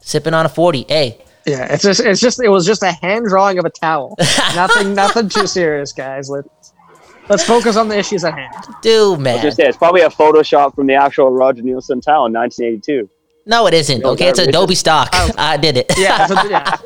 sipping 0.00 0.32
on 0.34 0.46
a 0.46 0.48
40. 0.48 0.86
Hey, 0.88 1.22
Yeah, 1.46 1.72
it's 1.72 1.82
just 1.82 2.00
it's 2.00 2.20
just 2.20 2.42
it 2.42 2.48
was 2.48 2.64
just 2.66 2.82
a 2.82 2.92
hand 2.92 3.26
drawing 3.28 3.58
of 3.58 3.64
a 3.64 3.70
towel. 3.70 4.16
nothing 4.54 4.94
nothing 4.94 5.28
too 5.28 5.46
serious, 5.46 5.92
guys. 5.92 6.30
Let's 6.30 6.72
let's 7.28 7.44
focus 7.44 7.76
on 7.76 7.88
the 7.88 7.98
issues 7.98 8.24
at 8.24 8.34
hand. 8.34 8.54
dude, 8.82 9.20
man. 9.20 9.42
Just 9.42 9.56
say 9.56 9.64
it's 9.66 9.76
probably 9.76 10.02
a 10.02 10.08
Photoshop 10.08 10.74
from 10.74 10.86
the 10.86 10.94
actual 10.94 11.30
Roger 11.30 11.62
Neilson 11.62 12.00
towel 12.02 12.26
in 12.26 12.32
1982. 12.32 13.08
No, 13.46 13.66
it 13.66 13.74
isn't. 13.74 14.04
Okay, 14.04 14.28
it's 14.28 14.38
that- 14.38 14.48
Adobe 14.48 14.74
stock. 14.76 15.08
I 15.12 15.56
did 15.56 15.76
it. 15.76 15.92
Yeah, 15.96 16.26
so- 16.26 16.48
yeah. 16.48 16.76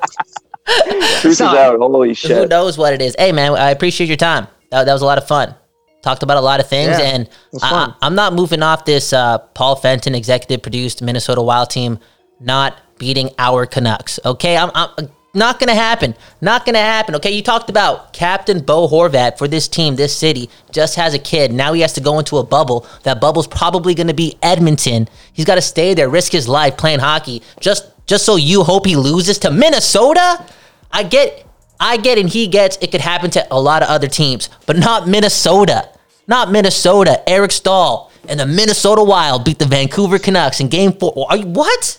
Truth 1.21 1.25
is 1.25 1.41
out. 1.41 1.79
Holy 1.79 2.15
shit. 2.15 2.31
Who 2.31 2.47
knows 2.47 2.77
what 2.77 2.93
it 2.93 3.01
is? 3.03 3.15
Hey, 3.19 3.31
man, 3.33 3.53
I 3.53 3.71
appreciate 3.71 4.09
your 4.09 4.17
time. 4.17 4.49
That, 4.71 4.85
that 4.85 4.93
was 4.93 5.03
a 5.03 5.05
lot 5.07 5.19
of 5.19 5.27
fun. 5.29 5.55
Talked 6.03 6.23
about 6.23 6.37
a 6.39 6.41
lot 6.41 6.61
of 6.61 6.69
things, 6.69 6.99
Yeah, 6.99 7.15
and 7.15 7.29
I, 7.63 7.93
I'm 8.03 8.15
not 8.15 8.33
moving 8.33 8.63
off 8.63 8.85
this 8.85 9.13
uh, 9.13 9.39
Paul 9.39 9.77
Fenton 9.77 10.15
executive 10.15 10.63
produced 10.63 11.03
Minnesota 11.03 11.43
Wild 11.43 11.71
team 11.71 11.99
not 12.41 12.77
beating 12.99 13.31
our 13.39 13.67
Canucks. 13.67 14.19
Okay, 14.25 14.57
I'm, 14.57 14.71
I'm 14.75 15.11
not 15.35 15.61
gonna 15.61 15.75
happen. 15.75 16.15
Not 16.41 16.65
gonna 16.65 16.79
happen. 16.79 17.15
Okay, 17.17 17.31
you 17.31 17.43
talked 17.43 17.69
about 17.69 18.13
Captain 18.13 18.61
Bo 18.61 18.89
Horvat 18.89 19.37
for 19.37 19.47
this 19.47 19.69
team, 19.69 19.97
this 19.97 20.17
city, 20.17 20.49
just 20.73 20.97
has 20.97 21.13
a 21.13 21.19
kid. 21.19 21.53
Now 21.53 21.75
he 21.75 21.83
has 21.83 21.93
to 21.93 22.01
go 22.01 22.19
into 22.19 22.39
a 22.39 22.43
bubble. 22.43 22.87
That 23.03 23.21
bubble's 23.21 23.47
probably 23.47 23.95
gonna 23.95 24.15
be 24.15 24.37
Edmonton. 24.43 25.09
He's 25.33 25.45
got 25.45 25.57
to 25.57 25.63
stay 25.63 25.93
there, 25.93 26.09
risk 26.09 26.33
his 26.33 26.49
life 26.49 26.77
playing 26.77 27.01
hockey, 27.01 27.43
just 27.61 27.91
just 28.07 28.25
so 28.25 28.37
you 28.37 28.63
hope 28.63 28.87
he 28.87 28.97
loses 28.97 29.39
to 29.41 29.51
Minnesota. 29.51 30.45
I 30.91 31.03
get, 31.03 31.47
I 31.79 31.99
get, 31.99 32.19
and 32.19 32.29
he 32.29 32.47
gets. 32.47 32.79
It 32.81 32.91
could 32.91 33.01
happen 33.01 33.31
to 33.33 33.47
a 33.51 33.61
lot 33.61 33.83
of 33.83 33.89
other 33.89 34.09
teams, 34.09 34.49
but 34.65 34.79
not 34.79 35.07
Minnesota. 35.07 35.91
Not 36.27 36.51
Minnesota. 36.51 37.23
Eric 37.29 37.53
Staal 37.53 38.11
and 38.29 38.41
the 38.41 38.47
Minnesota 38.47 39.05
Wild 39.05 39.45
beat 39.45 39.59
the 39.59 39.67
Vancouver 39.67 40.19
Canucks 40.19 40.61
in 40.61 40.69
Game 40.69 40.93
Four. 40.93 41.27
Are 41.29 41.37
you 41.37 41.47
what? 41.47 41.99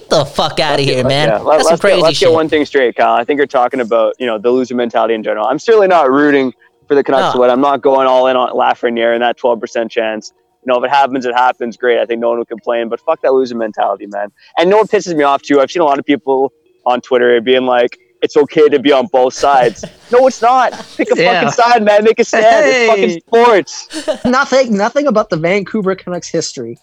Get 0.00 0.08
the 0.10 0.24
fuck 0.24 0.58
out 0.60 0.78
of 0.78 0.84
here, 0.84 1.04
man. 1.04 1.28
Yeah, 1.28 1.38
let, 1.38 1.58
That's 1.58 1.68
some 1.68 1.74
us 1.74 1.80
crazy 1.80 1.96
get, 1.96 2.02
let's 2.02 2.18
shit. 2.18 2.28
get 2.28 2.34
one 2.34 2.48
thing 2.48 2.64
straight, 2.64 2.96
Kyle. 2.96 3.14
I 3.14 3.24
think 3.24 3.36
you're 3.38 3.46
talking 3.46 3.80
about 3.80 4.14
you 4.18 4.26
know 4.26 4.38
the 4.38 4.50
loser 4.50 4.74
mentality 4.74 5.14
in 5.14 5.22
general. 5.22 5.46
I'm 5.46 5.58
certainly 5.58 5.88
not 5.88 6.10
rooting 6.10 6.54
for 6.88 6.94
the 6.94 7.04
Canucks 7.04 7.32
to 7.32 7.38
ah. 7.38 7.40
win. 7.42 7.50
I'm 7.50 7.60
not 7.60 7.82
going 7.82 8.06
all 8.06 8.26
in 8.26 8.36
on 8.36 8.50
Lafreniere 8.50 9.12
and 9.12 9.22
that 9.22 9.38
12% 9.38 9.90
chance. 9.90 10.32
You 10.64 10.72
know, 10.72 10.78
if 10.78 10.84
it 10.84 10.90
happens, 10.90 11.26
it 11.26 11.34
happens. 11.34 11.76
Great. 11.76 11.98
I 11.98 12.06
think 12.06 12.20
no 12.20 12.30
one 12.30 12.38
would 12.38 12.48
complain. 12.48 12.88
But 12.88 13.00
fuck 13.00 13.20
that 13.22 13.32
loser 13.32 13.56
mentality, 13.56 14.06
man. 14.06 14.30
And 14.58 14.70
no 14.70 14.78
one 14.78 14.86
pisses 14.86 15.14
me 15.14 15.22
off 15.22 15.42
too. 15.42 15.60
I've 15.60 15.70
seen 15.70 15.82
a 15.82 15.84
lot 15.84 15.98
of 15.98 16.06
people 16.06 16.52
on 16.86 17.02
Twitter 17.02 17.40
being 17.42 17.66
like, 17.66 17.98
"It's 18.22 18.36
okay 18.36 18.68
to 18.70 18.78
be 18.78 18.92
on 18.92 19.06
both 19.06 19.34
sides." 19.34 19.84
no, 20.12 20.26
it's 20.26 20.40
not. 20.40 20.72
Pick 20.96 21.10
a 21.10 21.20
Yeah. 21.20 21.34
fucking 21.34 21.52
side, 21.52 21.82
man. 21.84 22.04
Make 22.04 22.18
a 22.18 22.24
stand. 22.24 22.64
Hey. 22.64 22.88
It's 22.88 22.90
fucking 22.90 24.06
sports. 24.06 24.24
nothing 24.24 24.76
nothing 24.76 25.06
about 25.06 25.28
the 25.28 25.36
Vancouver 25.36 25.94
Canucks 25.94 26.28
history 26.28 26.78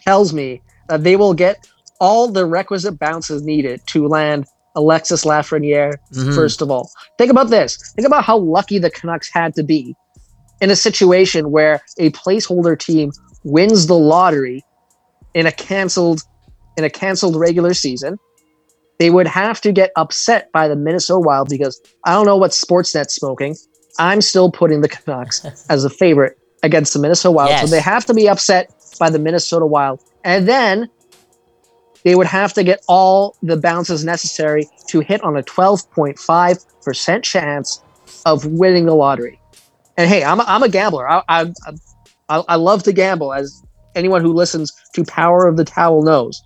tells 0.00 0.32
me 0.32 0.62
that 0.88 1.04
they 1.04 1.16
will 1.16 1.34
get 1.34 1.68
all 2.00 2.28
the 2.28 2.44
requisite 2.46 2.98
bounces 2.98 3.42
needed 3.42 3.80
to 3.88 4.06
land 4.08 4.46
Alexis 4.74 5.24
Lafreniere 5.24 5.94
Mhm. 6.14 6.34
first 6.34 6.60
of 6.60 6.70
all. 6.70 6.90
Think 7.18 7.30
about 7.30 7.48
this. 7.50 7.76
Think 7.96 8.06
about 8.06 8.24
how 8.24 8.36
lucky 8.38 8.78
the 8.78 8.90
Canucks 8.90 9.30
had 9.32 9.54
to 9.54 9.62
be 9.62 9.94
in 10.60 10.70
a 10.70 10.76
situation 10.76 11.50
where 11.50 11.80
a 11.98 12.10
placeholder 12.10 12.78
team 12.78 13.10
wins 13.44 13.86
the 13.86 13.94
lottery 13.98 14.62
in 15.34 15.46
a 15.46 15.52
canceled 15.52 16.20
in 16.76 16.84
a 16.84 16.90
canceled 16.90 17.36
regular 17.36 17.72
season. 17.72 18.18
They 18.98 19.08
would 19.10 19.26
have 19.26 19.60
to 19.62 19.72
get 19.72 19.92
upset 19.96 20.50
by 20.52 20.68
the 20.68 20.76
Minnesota 20.76 21.20
Wild 21.20 21.48
because 21.48 21.80
I 22.04 22.12
don't 22.12 22.26
know 22.26 22.36
what 22.36 22.50
Sportsnet's 22.50 23.14
smoking. 23.14 23.56
I'm 23.98 24.20
still 24.20 24.50
putting 24.50 24.82
the 24.82 24.88
Canucks 24.88 25.42
as 25.70 25.84
a 25.84 25.90
favorite 25.90 26.36
against 26.62 26.92
the 26.92 26.98
Minnesota 26.98 27.32
Wild. 27.32 27.48
Yes. 27.50 27.62
So 27.62 27.66
they 27.68 27.80
have 27.80 28.04
to 28.06 28.14
be 28.14 28.28
upset 28.28 28.70
by 28.98 29.08
the 29.08 29.18
Minnesota 29.18 29.64
Wild. 29.66 30.00
And 30.24 30.46
then 30.48 30.88
they 32.06 32.14
would 32.14 32.28
have 32.28 32.52
to 32.52 32.62
get 32.62 32.84
all 32.86 33.36
the 33.42 33.56
bounces 33.56 34.04
necessary 34.04 34.68
to 34.86 35.00
hit 35.00 35.24
on 35.24 35.36
a 35.36 35.42
12.5% 35.42 37.22
chance 37.24 37.82
of 38.24 38.46
winning 38.46 38.86
the 38.86 38.94
lottery. 38.94 39.40
And 39.96 40.08
hey, 40.08 40.22
I'm 40.22 40.38
a, 40.38 40.44
I'm 40.46 40.62
a 40.62 40.68
gambler. 40.68 41.10
I, 41.10 41.24
I, 41.28 41.52
I, 42.28 42.44
I 42.48 42.54
love 42.54 42.84
to 42.84 42.92
gamble, 42.92 43.32
as 43.32 43.60
anyone 43.96 44.22
who 44.22 44.32
listens 44.32 44.72
to 44.94 45.02
Power 45.02 45.48
of 45.48 45.56
the 45.56 45.64
Towel 45.64 46.04
knows. 46.04 46.40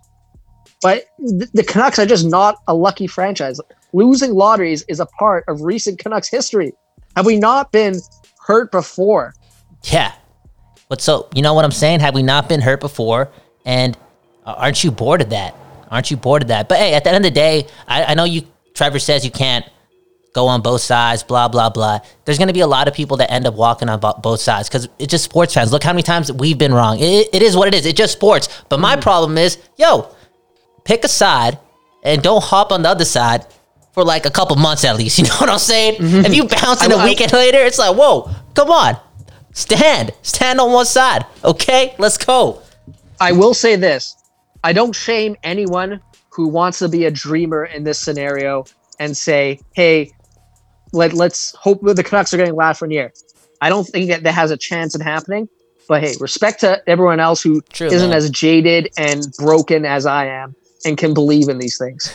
But 0.81 1.05
the, 1.19 1.47
the 1.53 1.63
Canucks 1.63 1.99
are 1.99 2.07
just 2.07 2.25
not 2.25 2.55
a 2.67 2.73
lucky 2.73 3.05
franchise. 3.05 3.61
Losing 3.93 4.33
lotteries 4.33 4.83
is 4.87 4.99
a 4.99 5.05
part 5.05 5.43
of 5.47 5.61
recent 5.61 5.99
Canucks 5.99 6.27
history. 6.27 6.73
Have 7.15 7.27
we 7.27 7.37
not 7.37 7.71
been 7.71 7.99
hurt 8.47 8.71
before? 8.71 9.35
Yeah. 9.83 10.11
But 10.89 11.01
so, 11.01 11.29
you 11.35 11.43
know 11.43 11.53
what 11.53 11.65
I'm 11.65 11.71
saying? 11.71 11.99
Have 11.99 12.15
we 12.15 12.23
not 12.23 12.49
been 12.49 12.61
hurt 12.61 12.79
before? 12.79 13.29
And 13.63 13.95
Uh, 14.45 14.55
aren't 14.57 14.83
you 14.83 14.91
bored 14.91 15.21
of 15.21 15.29
that? 15.29 15.55
Aren't 15.89 16.09
you 16.09 16.17
bored 16.17 16.43
of 16.43 16.47
that? 16.49 16.69
But 16.69 16.77
hey, 16.77 16.93
at 16.93 17.03
the 17.03 17.09
end 17.09 17.17
of 17.17 17.23
the 17.23 17.35
day, 17.35 17.67
I, 17.87 18.05
I 18.05 18.13
know 18.13 18.23
you, 18.23 18.43
Trevor 18.73 18.99
says 18.99 19.25
you 19.25 19.31
can't 19.31 19.65
go 20.33 20.47
on 20.47 20.61
both 20.61 20.81
sides, 20.81 21.23
blah, 21.23 21.47
blah, 21.47 21.69
blah. 21.69 21.99
There's 22.25 22.37
going 22.37 22.47
to 22.47 22.53
be 22.53 22.61
a 22.61 22.67
lot 22.67 22.87
of 22.87 22.93
people 22.93 23.17
that 23.17 23.31
end 23.31 23.45
up 23.45 23.55
walking 23.55 23.89
on 23.89 23.99
bo- 23.99 24.13
both 24.13 24.39
sides 24.39 24.69
because 24.69 24.87
it's 24.97 25.11
just 25.11 25.25
sports 25.25 25.53
fans. 25.53 25.71
Look 25.71 25.83
how 25.83 25.91
many 25.91 26.03
times 26.03 26.31
we've 26.31 26.57
been 26.57 26.73
wrong. 26.73 26.99
It, 26.99 27.27
it 27.33 27.41
is 27.41 27.55
what 27.55 27.67
it 27.67 27.73
is. 27.73 27.85
It's 27.85 27.97
just 27.97 28.13
sports. 28.13 28.47
But 28.69 28.79
my 28.79 28.95
hmm. 28.95 29.01
problem 29.01 29.37
is, 29.37 29.57
yo, 29.77 30.13
pick 30.85 31.03
a 31.03 31.09
side 31.09 31.59
and 32.03 32.21
don't 32.21 32.43
hop 32.43 32.71
on 32.71 32.83
the 32.83 32.89
other 32.89 33.05
side 33.05 33.45
for 33.93 34.05
like 34.05 34.25
a 34.25 34.31
couple 34.31 34.55
months 34.55 34.85
at 34.85 34.95
least. 34.95 35.19
You 35.19 35.25
know 35.25 35.35
what 35.35 35.49
I'm 35.49 35.59
saying? 35.59 35.95
Mm-hmm. 35.95 36.25
If 36.25 36.33
you 36.33 36.47
bounce 36.47 36.85
in 36.85 36.91
I- 36.91 36.95
a 36.95 36.97
I- 36.99 37.05
weekend 37.05 37.33
later, 37.33 37.59
it's 37.59 37.77
like, 37.77 37.95
whoa, 37.95 38.31
come 38.53 38.69
on. 38.69 38.97
Stand. 39.53 40.11
Stand 40.21 40.61
on 40.61 40.71
one 40.71 40.85
side. 40.85 41.25
Okay? 41.43 41.93
Let's 41.97 42.17
go. 42.17 42.61
I 43.19 43.33
will 43.33 43.53
say 43.53 43.75
this: 43.75 44.15
I 44.63 44.73
don't 44.73 44.95
shame 44.95 45.35
anyone 45.43 46.01
who 46.29 46.47
wants 46.47 46.79
to 46.79 46.89
be 46.89 47.05
a 47.05 47.11
dreamer 47.11 47.65
in 47.65 47.83
this 47.83 47.99
scenario 47.99 48.65
and 48.99 49.15
say, 49.17 49.59
"Hey, 49.73 50.11
let 50.93 51.13
let's 51.13 51.55
hope 51.55 51.81
the 51.81 52.03
Canucks 52.03 52.33
are 52.33 52.37
getting 52.37 52.55
Lafreniere." 52.55 53.11
I 53.61 53.69
don't 53.69 53.87
think 53.87 54.09
that 54.09 54.23
that 54.23 54.33
has 54.33 54.51
a 54.51 54.57
chance 54.57 54.95
in 54.95 55.01
happening. 55.01 55.47
But 55.87 56.03
hey, 56.03 56.15
respect 56.19 56.61
to 56.61 56.81
everyone 56.87 57.19
else 57.19 57.41
who 57.41 57.61
True, 57.73 57.89
not 57.89 57.99
man. 57.99 58.13
as 58.13 58.29
jaded 58.29 58.89
and 58.97 59.25
broken 59.37 59.85
as 59.85 60.05
I 60.05 60.25
am 60.27 60.55
and 60.85 60.97
can 60.97 61.13
believe 61.13 61.49
in 61.49 61.59
these 61.59 61.77
things. 61.77 62.13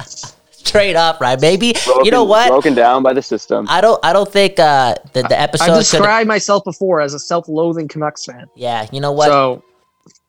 Straight 0.50 0.96
up, 0.96 1.18
right, 1.20 1.40
Maybe 1.40 1.72
Broken, 1.86 2.04
you 2.04 2.10
know 2.10 2.24
what? 2.24 2.50
Broken 2.50 2.74
down 2.74 3.02
by 3.02 3.14
the 3.14 3.22
system. 3.22 3.66
I 3.70 3.80
don't 3.80 3.98
I 4.04 4.12
don't 4.12 4.30
think 4.30 4.58
uh 4.58 4.94
the, 5.14 5.22
the 5.22 5.40
episode 5.40 5.70
I've 5.70 5.78
described 5.78 6.28
myself 6.28 6.64
before 6.64 7.00
as 7.00 7.14
a 7.14 7.18
self-loathing 7.18 7.88
Canucks 7.88 8.26
fan. 8.26 8.46
Yeah, 8.54 8.86
you 8.92 9.00
know 9.00 9.12
what? 9.12 9.28
So 9.28 9.64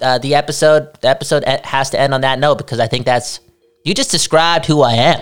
uh, 0.01 0.17
the 0.17 0.35
episode 0.35 0.93
the 1.01 1.09
episode 1.09 1.43
has 1.45 1.89
to 1.91 1.99
end 1.99 2.13
on 2.13 2.21
that 2.21 2.39
note 2.39 2.57
because 2.57 2.79
I 2.79 2.87
think 2.87 3.05
that's 3.05 3.39
you 3.83 3.93
just 3.93 4.11
described 4.11 4.65
who 4.65 4.81
I 4.81 4.93
am. 4.93 5.21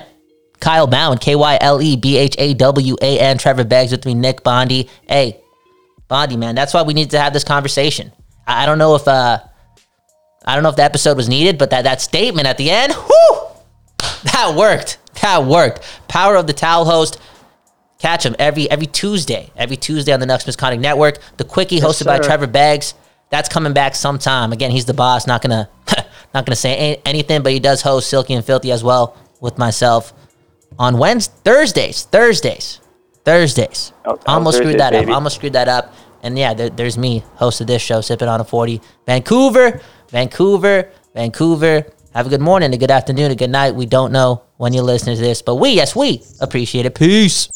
Kyle 0.60 0.88
Bowen, 0.88 1.17
K 1.17 1.36
Y 1.36 1.58
L 1.62 1.82
E 1.82 1.96
B 1.96 2.17
H 2.17 2.36
A 2.38 2.54
W 2.54 2.96
A 3.02 3.20
N. 3.20 3.38
Trevor 3.38 3.63
Beggs 3.63 3.91
with 3.91 4.06
me, 4.06 4.13
Nick 4.13 4.43
Bondi. 4.43 4.89
Hey, 5.08 5.41
Bondi, 6.08 6.38
man, 6.38 6.56
that's 6.56 6.74
why 6.74 6.82
we 6.82 6.93
need 6.93 7.12
to 7.12 7.20
have 7.20 7.34
this 7.34 7.43
conversation. 7.43 8.12
I, 8.46 8.63
I 8.63 8.65
don't 8.65 8.78
know 8.78 8.96
if 8.96 9.08
uh, 9.08 9.39
I 10.46 10.54
don't 10.56 10.63
know 10.63 10.70
if 10.70 10.76
the 10.76 10.84
episode 10.84 11.17
was 11.17 11.30
needed, 11.30 11.58
but 11.58 11.70
that 11.72 11.84
that 11.84 12.02
statement 12.02 12.48
at 12.48 12.58
the 12.58 12.72
end, 12.72 12.93
whoo, 12.93 13.48
that 14.24 14.56
worked. 14.56 14.98
That 15.22 15.46
worked. 15.46 15.84
Power 16.08 16.36
of 16.36 16.48
the 16.48 16.54
Towel 16.54 16.86
host. 16.86 17.20
Catch 18.00 18.26
him 18.26 18.36
every 18.38 18.70
every 18.70 18.86
Tuesday, 18.86 19.52
every 19.56 19.78
Tuesday 19.78 20.13
on 20.13 20.20
the 20.20 20.28
Nucks 20.28 20.46
Misconduct 20.46 20.82
Network. 20.82 21.20
The 21.38 21.43
quickie 21.43 21.80
hosted 21.80 22.06
by. 22.06 22.20
Trevor 22.20 22.48
Beggs. 22.48 22.93
That's 23.29 23.49
coming 23.49 23.73
back 23.73 23.95
sometime. 23.95 24.53
Again, 24.53 24.71
he's 24.71 24.85
the 24.85 24.93
boss. 24.93 25.27
Not 25.27 25.41
gonna 25.41 25.69
not 26.33 26.45
gonna 26.45 26.55
say 26.55 27.01
anything, 27.05 27.43
but 27.43 27.51
he 27.51 27.59
does 27.59 27.81
host 27.81 28.09
Silky 28.09 28.33
and 28.33 28.45
Filthy 28.45 28.71
as 28.71 28.83
well 28.83 29.17
with 29.41 29.57
myself 29.57 30.13
on 30.79 30.97
Wednesdays, 30.97 31.39
Thursdays, 31.43 32.03
Thursdays, 32.05 32.79
Thursdays. 33.25 33.93
Oh, 34.05 34.13
oh, 34.13 34.33
Almost 34.33 34.57
screwed 34.57 34.79
that 34.79 34.91
baby. 34.91 35.11
up. 35.11 35.15
Almost 35.15 35.35
screwed 35.35 35.53
that 35.53 35.67
up. 35.67 35.93
And 36.23 36.37
yeah, 36.37 36.53
there, 36.53 36.69
there's 36.69 36.97
me, 36.97 37.23
host 37.35 37.61
of 37.61 37.67
this 37.67 37.81
show, 37.81 38.01
sipping 38.01 38.27
on 38.27 38.41
a 38.41 38.43
forty. 38.43 38.81
Vancouver, 39.05 39.81
Vancouver, 40.09 40.89
Vancouver. 41.13 41.85
Have 42.13 42.25
a 42.25 42.29
good 42.29 42.41
morning, 42.41 42.73
a 42.73 42.77
good 42.77 42.89
afternoon, 42.89 43.29
a 43.31 43.35
good 43.35 43.51
night. 43.51 43.75
We 43.75 43.85
don't 43.85 44.11
know 44.11 44.41
when 44.57 44.73
you're 44.73 44.83
listening 44.83 45.17
to 45.17 45.21
this, 45.21 45.43
but 45.43 45.55
we, 45.55 45.69
yes, 45.71 45.95
we 45.95 46.23
appreciate 46.41 46.85
it. 46.87 46.95
Peace. 46.95 47.47